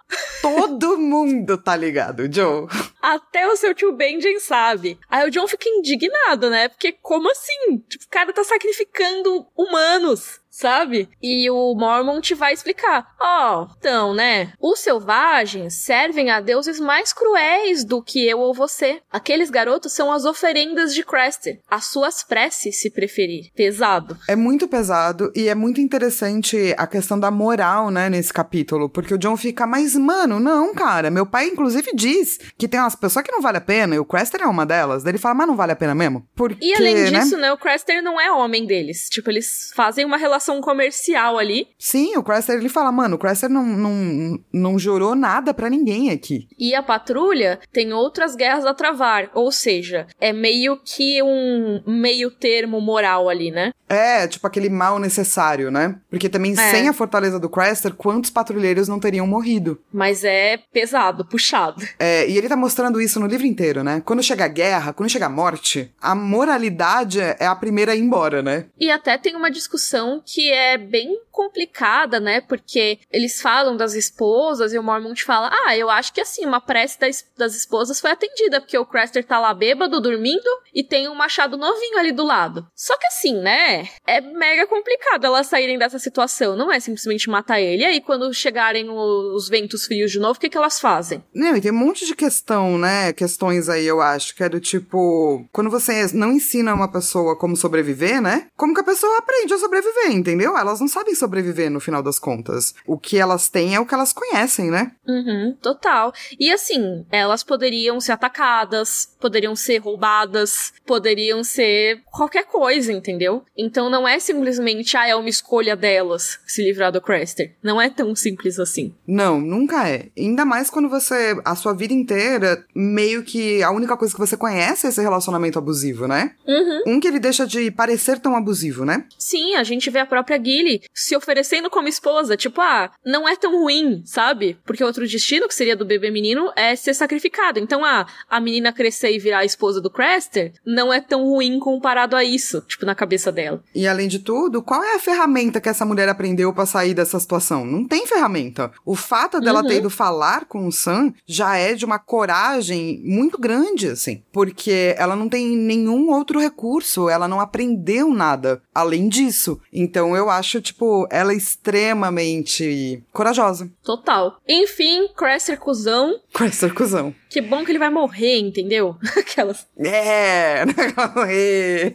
[0.43, 2.67] Todo mundo tá ligado, Joe.
[3.01, 4.99] até o seu tio Benjen sabe.
[5.09, 6.69] Aí o John fica indignado, né?
[6.69, 7.79] Porque como assim?
[7.89, 10.42] Tipo, o cara tá sacrificando humanos.
[10.53, 11.09] Sabe?
[11.23, 13.07] E o Mormont vai explicar.
[13.19, 14.53] Ó, então, né?
[14.61, 19.01] Os selvagens servem a deuses mais cruéis do que eu ou você.
[19.11, 21.59] Aqueles garotos são as oferendas de Craster.
[21.71, 23.51] As suas preces, se preferir.
[23.57, 24.19] Pesado.
[24.29, 29.15] É muito pesado e é muito interessante a questão da moral, né, nesse capítulo, porque
[29.15, 33.25] o John fica, mas mano, não, cara, meu pai inclusive diz que tem umas pessoas
[33.25, 35.03] que não vale a pena e o Craster é uma delas.
[35.03, 36.29] Daí ele fala, mas não vale a pena mesmo?
[36.35, 37.21] Porque, E além né?
[37.21, 37.51] disso, né?
[37.53, 39.09] O Craster não é homem deles.
[39.09, 41.69] Tipo, eles fazem uma relação comercial ali.
[41.79, 46.11] Sim, o Craster ele fala, mano, o Craster não, não, não jurou nada para ninguém
[46.11, 46.49] aqui.
[46.59, 52.31] E a patrulha tem outras guerras a travar, ou seja, é meio que um meio
[52.31, 53.73] termo moral ali, né?
[53.89, 55.97] É, tipo aquele mal necessário, né?
[56.09, 56.71] Porque também é.
[56.71, 59.79] sem a fortaleza do Craster, quantos patrulheiros não teriam morrido?
[59.93, 61.87] Mas é pesado, puxado.
[61.99, 64.03] É, e ele tá mostrando isso no livro inteiro, né?
[64.05, 68.01] Quando chega a guerra, quando chega a morte, a moralidade é a primeira a ir
[68.01, 68.67] embora, né?
[68.81, 72.41] E até tem uma discussão que é bem complicada, né?
[72.41, 76.61] Porque eles falam das esposas e o Mormont fala: Ah, eu acho que assim, uma
[76.61, 76.99] prece
[77.37, 81.59] das, esposas foi atendida, porque o Craster tá lá bêbado, dormindo, e tem um machado
[81.59, 82.67] novinho ali do lado.
[82.75, 83.89] Só que assim, né?
[84.07, 86.57] É mega complicado elas saírem dessa situação.
[86.57, 87.83] Não é simplesmente matar ele.
[87.83, 91.23] E aí, quando chegarem os ventos frios de novo, o que, que elas fazem?
[91.35, 93.13] Não, e tem um monte de questão, né?
[93.13, 95.47] Questões aí, eu acho, que é do tipo.
[95.53, 98.47] Quando você não ensina uma pessoa como sobreviver, né?
[98.57, 100.57] Como que a pessoa aprende a sobreviver, entendeu?
[100.57, 102.75] Elas não sabem sobreviver no final das contas.
[102.87, 104.93] O que elas têm é o que elas conhecem, né?
[105.07, 106.13] Uhum, total.
[106.39, 113.45] E assim, elas poderiam ser atacadas, poderiam ser roubadas, poderiam ser qualquer coisa, entendeu?
[113.57, 117.55] Então não é simplesmente, ah, é uma escolha delas se livrar do Craster.
[117.63, 118.95] Não é tão simples assim.
[119.07, 120.09] Não, nunca é.
[120.17, 124.37] Ainda mais quando você, a sua vida inteira, meio que a única coisa que você
[124.37, 126.35] conhece é esse relacionamento abusivo, né?
[126.47, 126.95] Uhum.
[126.95, 129.05] Um que ele deixa de parecer tão abusivo, né?
[129.19, 132.37] Sim, a gente vê a própria Gilly se oferecendo como esposa.
[132.37, 134.59] Tipo, ah, não é tão ruim, sabe?
[134.63, 137.59] Porque outro destino, que seria do bebê menino, é ser sacrificado.
[137.59, 141.59] Então, ah, a menina crescer e virar a esposa do Craster não é tão ruim
[141.59, 143.65] comparado a isso, tipo, na cabeça dela.
[143.75, 147.19] E além de tudo, qual é a ferramenta que essa mulher aprendeu para sair dessa
[147.19, 147.65] situação?
[147.65, 148.71] Não tem ferramenta.
[148.85, 149.67] O fato dela uhum.
[149.67, 154.23] ter ido falar com o Sam já é de uma coragem muito grande, assim.
[154.31, 159.61] Porque ela não tem nenhum outro recurso, ela não aprendeu nada além disso.
[159.73, 163.71] Então eu acho, tipo, ela extremamente corajosa.
[163.83, 164.39] Total.
[164.49, 166.21] Enfim, Craster cuzão.
[166.33, 167.15] Craster cuzão.
[167.29, 168.97] Que bom que ele vai morrer, entendeu?
[169.17, 169.67] Aquelas.
[169.79, 170.65] É,
[170.95, 171.95] vai morrer.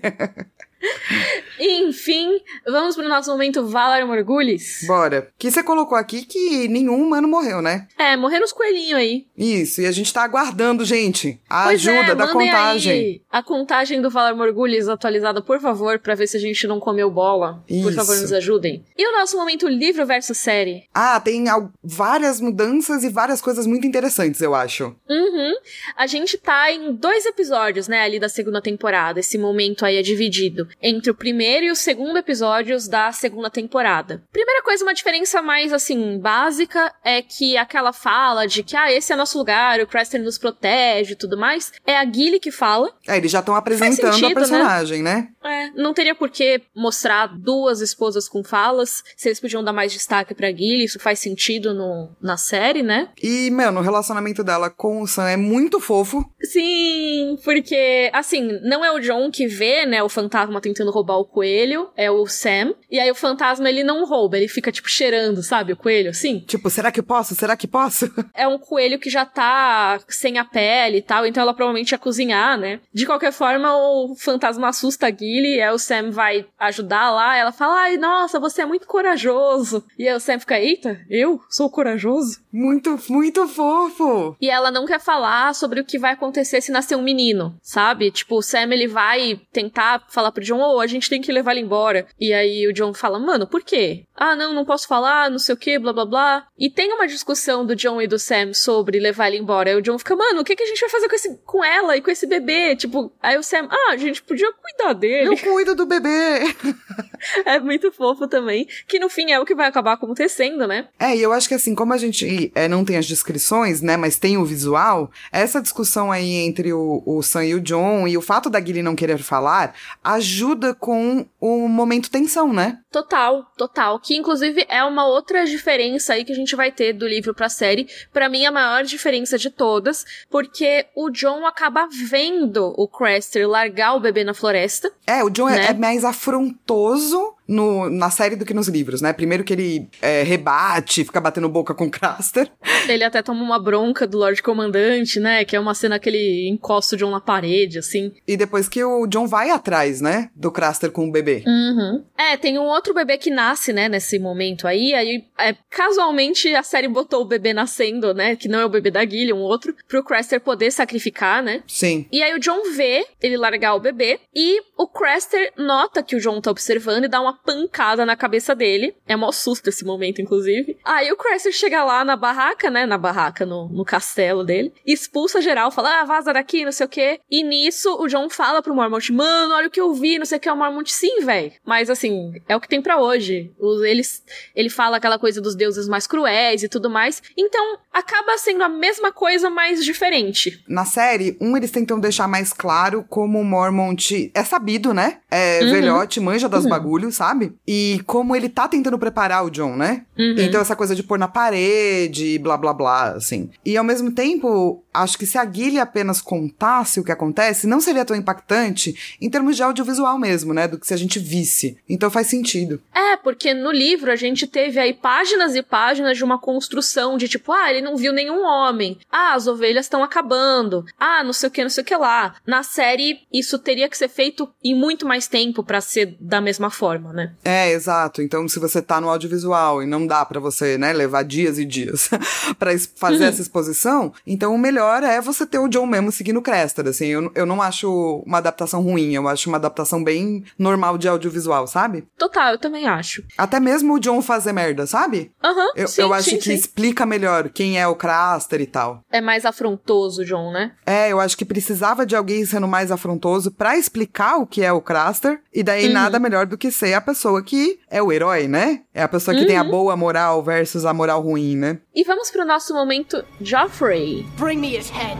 [1.59, 4.81] Enfim, vamos pro nosso momento Valar Morgulhos?
[4.85, 5.29] Bora.
[5.37, 7.87] Que você colocou aqui que nenhum humano morreu, né?
[7.97, 9.25] É, morreram os coelhinhos aí.
[9.37, 13.21] Isso, e a gente tá aguardando, gente, a pois ajuda é, da contagem.
[13.31, 17.09] A contagem do Valar Morgulhos atualizada, por favor, para ver se a gente não comeu
[17.09, 17.63] bola.
[17.67, 17.83] Isso.
[17.83, 18.83] Por favor, nos ajudem.
[18.97, 20.83] E o nosso momento livro versus série?
[20.93, 21.45] Ah, tem
[21.83, 24.95] várias mudanças e várias coisas muito interessantes, eu acho.
[25.09, 25.53] Uhum.
[25.95, 29.19] A gente tá em dois episódios, né, ali da segunda temporada.
[29.19, 34.23] Esse momento aí é dividido entre o primeiro e o segundo episódios da segunda temporada.
[34.31, 39.11] Primeira coisa, uma diferença mais assim básica é que aquela fala de que ah, esse
[39.11, 42.91] é nosso lugar, o Craster nos protege e tudo mais, é a Gilly que fala.
[43.07, 44.35] É, eles já estão apresentando sentido, a né?
[44.35, 45.07] personagem, né?
[45.07, 45.29] né?
[45.43, 49.93] É, não teria por que mostrar duas esposas com falas, se eles podiam dar mais
[49.93, 53.09] destaque pra Gilly, isso faz sentido no, na série, né?
[53.21, 56.23] E, mano, o relacionamento dela com o Sam é muito fofo.
[56.41, 61.25] Sim, porque, assim, não é o John que vê, né, o fantasma tentando roubar o
[61.25, 62.73] coelho, é o Sam.
[62.89, 66.39] E aí o fantasma ele não rouba, ele fica tipo cheirando, sabe, o coelho assim.
[66.39, 67.35] Tipo, será que posso?
[67.35, 68.07] Será que posso?
[68.33, 71.97] É um coelho que já tá sem a pele e tal, então ela provavelmente ia
[71.97, 72.79] cozinhar, né?
[72.93, 77.51] De qualquer forma, o fantasma assusta a Gilly, aí o Sam vai ajudar lá, ela
[77.51, 79.83] fala: "Ai, nossa, você é muito corajoso".
[79.97, 82.39] E aí o Sam fica: "Eita, eu sou corajoso?".
[82.51, 84.35] Muito, muito fofo.
[84.41, 88.11] E ela não quer falar sobre o que vai acontecer se nascer um menino, sabe?
[88.11, 91.51] Tipo, o Sam ele vai tentar falar pro John, oh, a gente tem que levar
[91.51, 92.07] ele embora.
[92.19, 94.05] E aí o John fala, mano, por quê?
[94.15, 96.47] Ah, não, não posso falar, não sei o que, blá blá blá.
[96.57, 99.69] E tem uma discussão do John e do Sam sobre levar ele embora.
[99.69, 101.63] Aí o John fica, mano, o que, que a gente vai fazer com, esse, com
[101.63, 102.75] ela e com esse bebê?
[102.75, 105.27] Tipo, aí o Sam, ah, a gente podia cuidar dele.
[105.29, 106.55] Eu cuido do bebê.
[107.45, 108.67] é muito fofo também.
[108.87, 110.87] Que no fim é o que vai acabar acontecendo, né?
[110.97, 113.97] É, e eu acho que assim, como a gente é, não tem as descrições, né,
[113.97, 118.17] mas tem o visual, essa discussão aí entre o, o Sam e o John e
[118.17, 120.36] o fato da Gilly não querer falar ajuda
[120.75, 122.79] com o momento tensão, né?
[122.91, 123.99] Total, total.
[123.99, 127.49] Que inclusive é uma outra diferença aí que a gente vai ter do livro pra
[127.49, 127.87] série.
[128.11, 133.95] Para mim, a maior diferença de todas, porque o John acaba vendo o Craster largar
[133.95, 134.91] o bebê na floresta.
[135.05, 135.67] É, o John é, né?
[135.69, 139.13] é mais afrontoso no, na série do que nos livros, né?
[139.13, 142.51] Primeiro que ele é, rebate, fica batendo boca com o Craster.
[142.87, 145.45] Ele até toma uma bronca do Lorde Comandante, né?
[145.45, 148.11] Que é uma cena que ele encosta o John na parede, assim.
[148.27, 150.29] E depois que o John vai atrás, né?
[150.35, 151.43] Do Craster com o bebê.
[151.45, 152.03] Uhum.
[152.17, 153.87] É, tem um outro bebê que nasce, né?
[153.89, 154.93] Nesse momento aí.
[154.93, 158.35] Aí, é, casualmente, a série botou o bebê nascendo, né?
[158.35, 159.75] Que não é o bebê da Gillian, um outro.
[159.87, 161.63] Pro Craster poder sacrificar, né?
[161.67, 162.05] Sim.
[162.11, 164.19] E aí o John vê ele largar o bebê.
[164.35, 168.55] E o Craster nota que o John tá observando e dá uma pancada na cabeça
[168.55, 168.95] dele.
[169.07, 170.77] É mó susto esse momento, inclusive.
[170.83, 172.85] Aí o Craster chega lá na barraca, né?
[172.85, 174.73] Na barraca, no, no castelo dele.
[174.85, 177.19] Expulsa geral, fala, ah, vaza daqui, não sei o quê.
[177.29, 180.37] E nisso, o John fala pro Mormont, mano, olha o que eu vi, não sei
[180.37, 180.49] o que.
[180.49, 181.51] O Mormont, sim, velho.
[181.65, 183.51] Mas assim, é o que tem para hoje.
[183.85, 184.23] Eles,
[184.55, 187.21] ele fala aquela coisa dos deuses mais cruéis e tudo mais.
[187.37, 190.63] Então, acaba sendo a mesma coisa, mas diferente.
[190.67, 195.19] Na série, um, eles tentam deixar mais claro como o Mormont é sabido, né?
[195.29, 195.71] É uhum.
[195.71, 196.69] velhote, manja das uhum.
[196.69, 197.26] bagulhos, sabe?
[197.67, 200.05] E como ele tá tentando preparar o John, né?
[200.17, 200.35] Uhum.
[200.37, 203.49] Então, essa coisa de pôr na parede, blá blá blá, assim.
[203.65, 207.79] E ao mesmo tempo, acho que se a Guilherme apenas contasse o que acontece, não
[207.79, 210.67] seria tão impactante em termos de audiovisual mesmo, né?
[210.67, 211.77] Do que se a gente visse.
[211.87, 212.81] Então faz sentido.
[212.93, 217.27] É, porque no livro a gente teve aí páginas e páginas de uma construção de
[217.27, 218.97] tipo, ah, ele não viu nenhum homem.
[219.11, 220.85] Ah, as ovelhas estão acabando.
[220.99, 222.35] Ah, não sei o que, não sei o que lá.
[222.45, 226.69] Na série, isso teria que ser feito em muito mais tempo para ser da mesma
[226.69, 227.16] forma, né?
[227.43, 228.21] É, exato.
[228.21, 231.65] Então, se você tá no audiovisual e não dá para você, né, levar dias e
[231.65, 232.09] dias
[232.57, 233.29] para fazer uhum.
[233.29, 237.07] essa exposição, então o melhor é você ter o John mesmo seguindo o Crester, assim.
[237.07, 241.67] Eu, eu não acho uma adaptação ruim, eu acho uma adaptação bem normal de audiovisual,
[241.67, 242.07] sabe?
[242.17, 243.23] Total, eu também acho.
[243.37, 245.31] Até mesmo o John fazer merda, sabe?
[245.43, 246.53] Aham, uhum, eu, sim, eu acho sim, que sim.
[246.53, 249.03] explica melhor quem é o Craster e tal.
[249.11, 250.71] É mais afrontoso, John, né?
[250.85, 254.71] É, eu acho que precisava de alguém sendo mais afrontoso para explicar o que é
[254.71, 255.93] o Craster, e daí uhum.
[255.93, 258.81] nada melhor do que ser a pessoa que é o herói, né?
[258.93, 259.47] É a pessoa que uhum.
[259.47, 259.71] tem a uhum.
[259.71, 261.79] boa moral versus a moral ruim, né?
[261.95, 264.25] E vamos pro nosso momento Joffrey.
[264.37, 265.17] Bring me his head.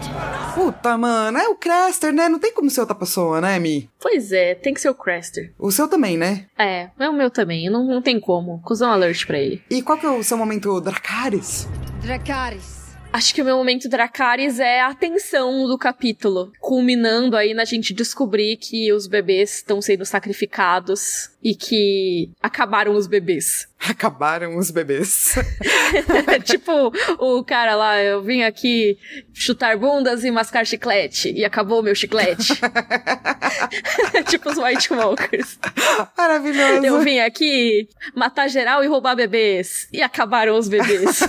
[0.54, 2.28] Puta, mano, é o Craster, né?
[2.28, 3.90] Não tem como ser outra pessoa, né, Mi?
[4.02, 5.54] Pois é, tem que ser o Craster.
[5.58, 6.48] O seu também, né?
[6.58, 7.70] É, é o meu também.
[7.70, 8.62] Não, não tem como.
[8.64, 9.64] Cusão alert pra ele.
[9.70, 11.70] E qual que é o seu momento Dracarys?
[12.02, 12.77] Dracarys.
[13.18, 17.92] Acho que o meu momento Dracarys é a tensão do capítulo, culminando aí na gente
[17.92, 23.68] descobrir que os bebês estão sendo sacrificados e que acabaram os bebês.
[23.80, 25.36] Acabaram os bebês.
[26.44, 28.98] tipo o cara lá, eu vim aqui
[29.34, 32.60] chutar bundas e mascar chiclete e acabou meu chiclete.
[34.28, 35.60] tipo os White Walkers.
[36.18, 36.86] Maravilhoso.
[36.86, 41.22] Eu vim aqui matar geral e roubar bebês e acabaram os bebês.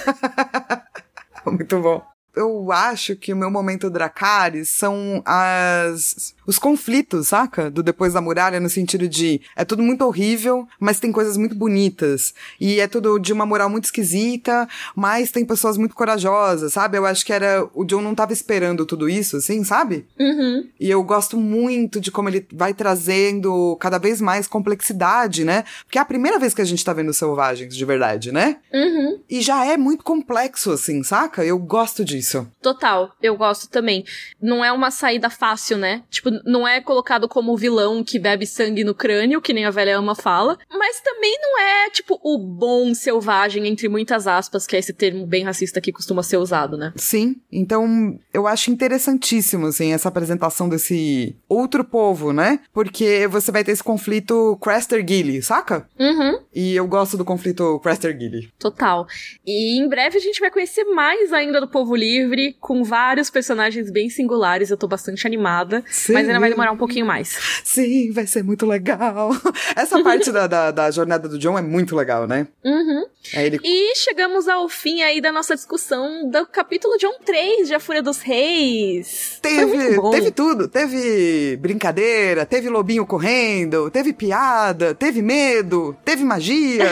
[1.57, 2.03] Muito bom.
[2.35, 7.71] Eu acho que o meu momento Dracarys são as os conflitos, saca?
[7.71, 11.55] Do Depois da Muralha, no sentido de é tudo muito horrível, mas tem coisas muito
[11.55, 12.33] bonitas.
[12.59, 16.97] E é tudo de uma moral muito esquisita, mas tem pessoas muito corajosas, sabe?
[16.97, 17.69] Eu acho que era.
[17.75, 20.07] O John não tava esperando tudo isso, assim, sabe?
[20.19, 20.67] Uhum.
[20.81, 25.65] E eu gosto muito de como ele vai trazendo cada vez mais complexidade, né?
[25.85, 28.57] Porque é a primeira vez que a gente tá vendo selvagens, de verdade, né?
[28.73, 29.21] Uhum.
[29.29, 31.45] E já é muito complexo, assim, saca?
[31.45, 32.51] Eu gosto disso.
[32.63, 34.03] Total, eu gosto também.
[34.41, 36.03] Não é uma saída fácil, né?
[36.09, 39.97] Tipo, não é colocado como vilão que bebe sangue no crânio, que nem a velha
[39.97, 44.79] ama fala, mas também não é, tipo, o bom selvagem, entre muitas aspas, que é
[44.79, 46.93] esse termo bem racista que costuma ser usado, né?
[46.97, 52.61] Sim, então eu acho interessantíssimo, assim, essa apresentação desse outro povo, né?
[52.73, 55.89] Porque você vai ter esse conflito Craster-Gilly, saca?
[55.99, 56.41] Uhum.
[56.55, 58.53] E eu gosto do conflito Craster-Gilly.
[58.59, 59.07] Total.
[59.47, 63.91] E em breve a gente vai conhecer mais ainda do Povo Livre, com vários personagens
[63.91, 65.83] bem singulares, eu tô bastante animada.
[65.87, 66.13] Sim.
[66.13, 67.37] Mas ainda vai demorar um pouquinho mais.
[67.65, 69.31] Sim, vai ser muito legal.
[69.77, 72.47] Essa parte da, da, da, jornada do John é muito legal, né?
[72.65, 73.07] Uhum.
[73.35, 73.59] Ele...
[73.63, 78.03] E chegamos ao fim aí da nossa discussão do capítulo John 3 de A Fúria
[78.03, 79.39] dos Reis.
[79.43, 80.69] Teve, teve tudo.
[80.69, 86.85] Teve brincadeira, teve lobinho correndo, teve piada, teve medo, teve magia.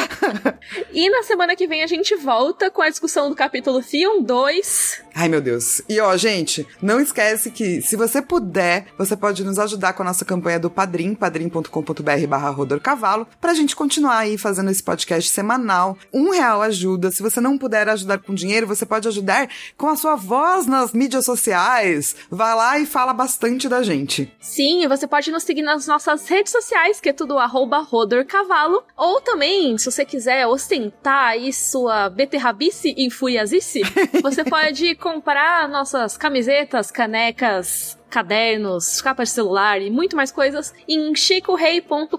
[0.92, 5.02] e na semana que vem a gente volta com a discussão do capítulo Theon 2.
[5.20, 5.82] Ai, meu Deus.
[5.86, 10.06] E ó, gente, não esquece que se você puder, você pode nos ajudar com a
[10.06, 15.98] nossa campanha do Padrim, padrim.com.br barra Cavalo, pra gente continuar aí fazendo esse podcast semanal.
[16.10, 17.10] Um real ajuda.
[17.10, 19.46] Se você não puder ajudar com dinheiro, você pode ajudar
[19.76, 22.16] com a sua voz nas mídias sociais.
[22.30, 24.32] Vai lá e fala bastante da gente.
[24.40, 27.86] Sim, e você pode nos seguir nas nossas redes sociais, que é tudo arroba
[28.26, 28.82] Cavalo.
[28.96, 33.82] Ou também, se você quiser ostentar aí sua beterrabice e furiazice,
[34.22, 41.14] você pode comprar nossas camisetas, canecas, cadernos, capas de celular e muito mais coisas em
[41.14, 42.18] chicorei.com.br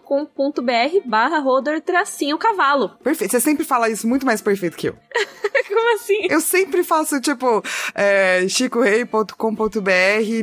[1.06, 2.90] barra roder tracinho cavalo.
[3.04, 3.32] Perfeito.
[3.32, 4.96] Você sempre fala isso muito mais perfeito que eu.
[5.68, 6.28] Como assim?
[6.30, 7.64] Eu sempre faço, tipo,
[7.94, 9.34] é, chicorei.com.br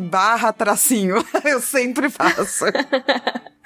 [0.02, 1.16] barra tracinho.
[1.44, 2.64] eu sempre faço.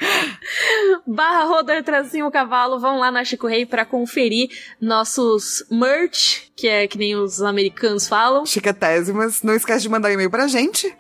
[1.07, 2.81] barra Rodor Tracinho Cavalo.
[2.81, 8.09] Vão lá na Chico Rei pra conferir nossos merch, que é que nem os americanos
[8.09, 8.47] falam.
[8.47, 9.43] Chiquetésimas.
[9.43, 10.95] Não esquece de mandar um e-mail pra gente,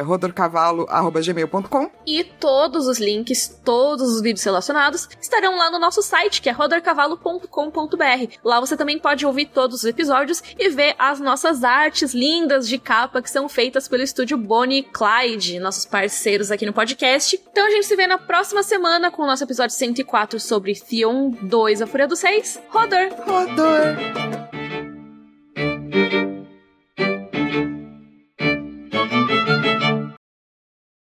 [0.00, 6.40] é rodorcavalo.gmail.com E todos os links, todos os vídeos relacionados estarão lá no nosso site,
[6.40, 8.34] que é rodorcavalo.com.br.
[8.42, 12.78] Lá você também pode ouvir todos os episódios e ver as nossas artes lindas de
[12.78, 17.40] capa que são feitas pelo estúdio Bonnie Clyde, nossos parceiros aqui no podcast.
[17.50, 21.30] Então a gente se vê na próxima semana com o nosso episódio 104 sobre Theon
[21.42, 22.60] 2, A Fúria dos Seis.
[22.70, 23.10] Rodor!
[23.26, 23.96] Rodor!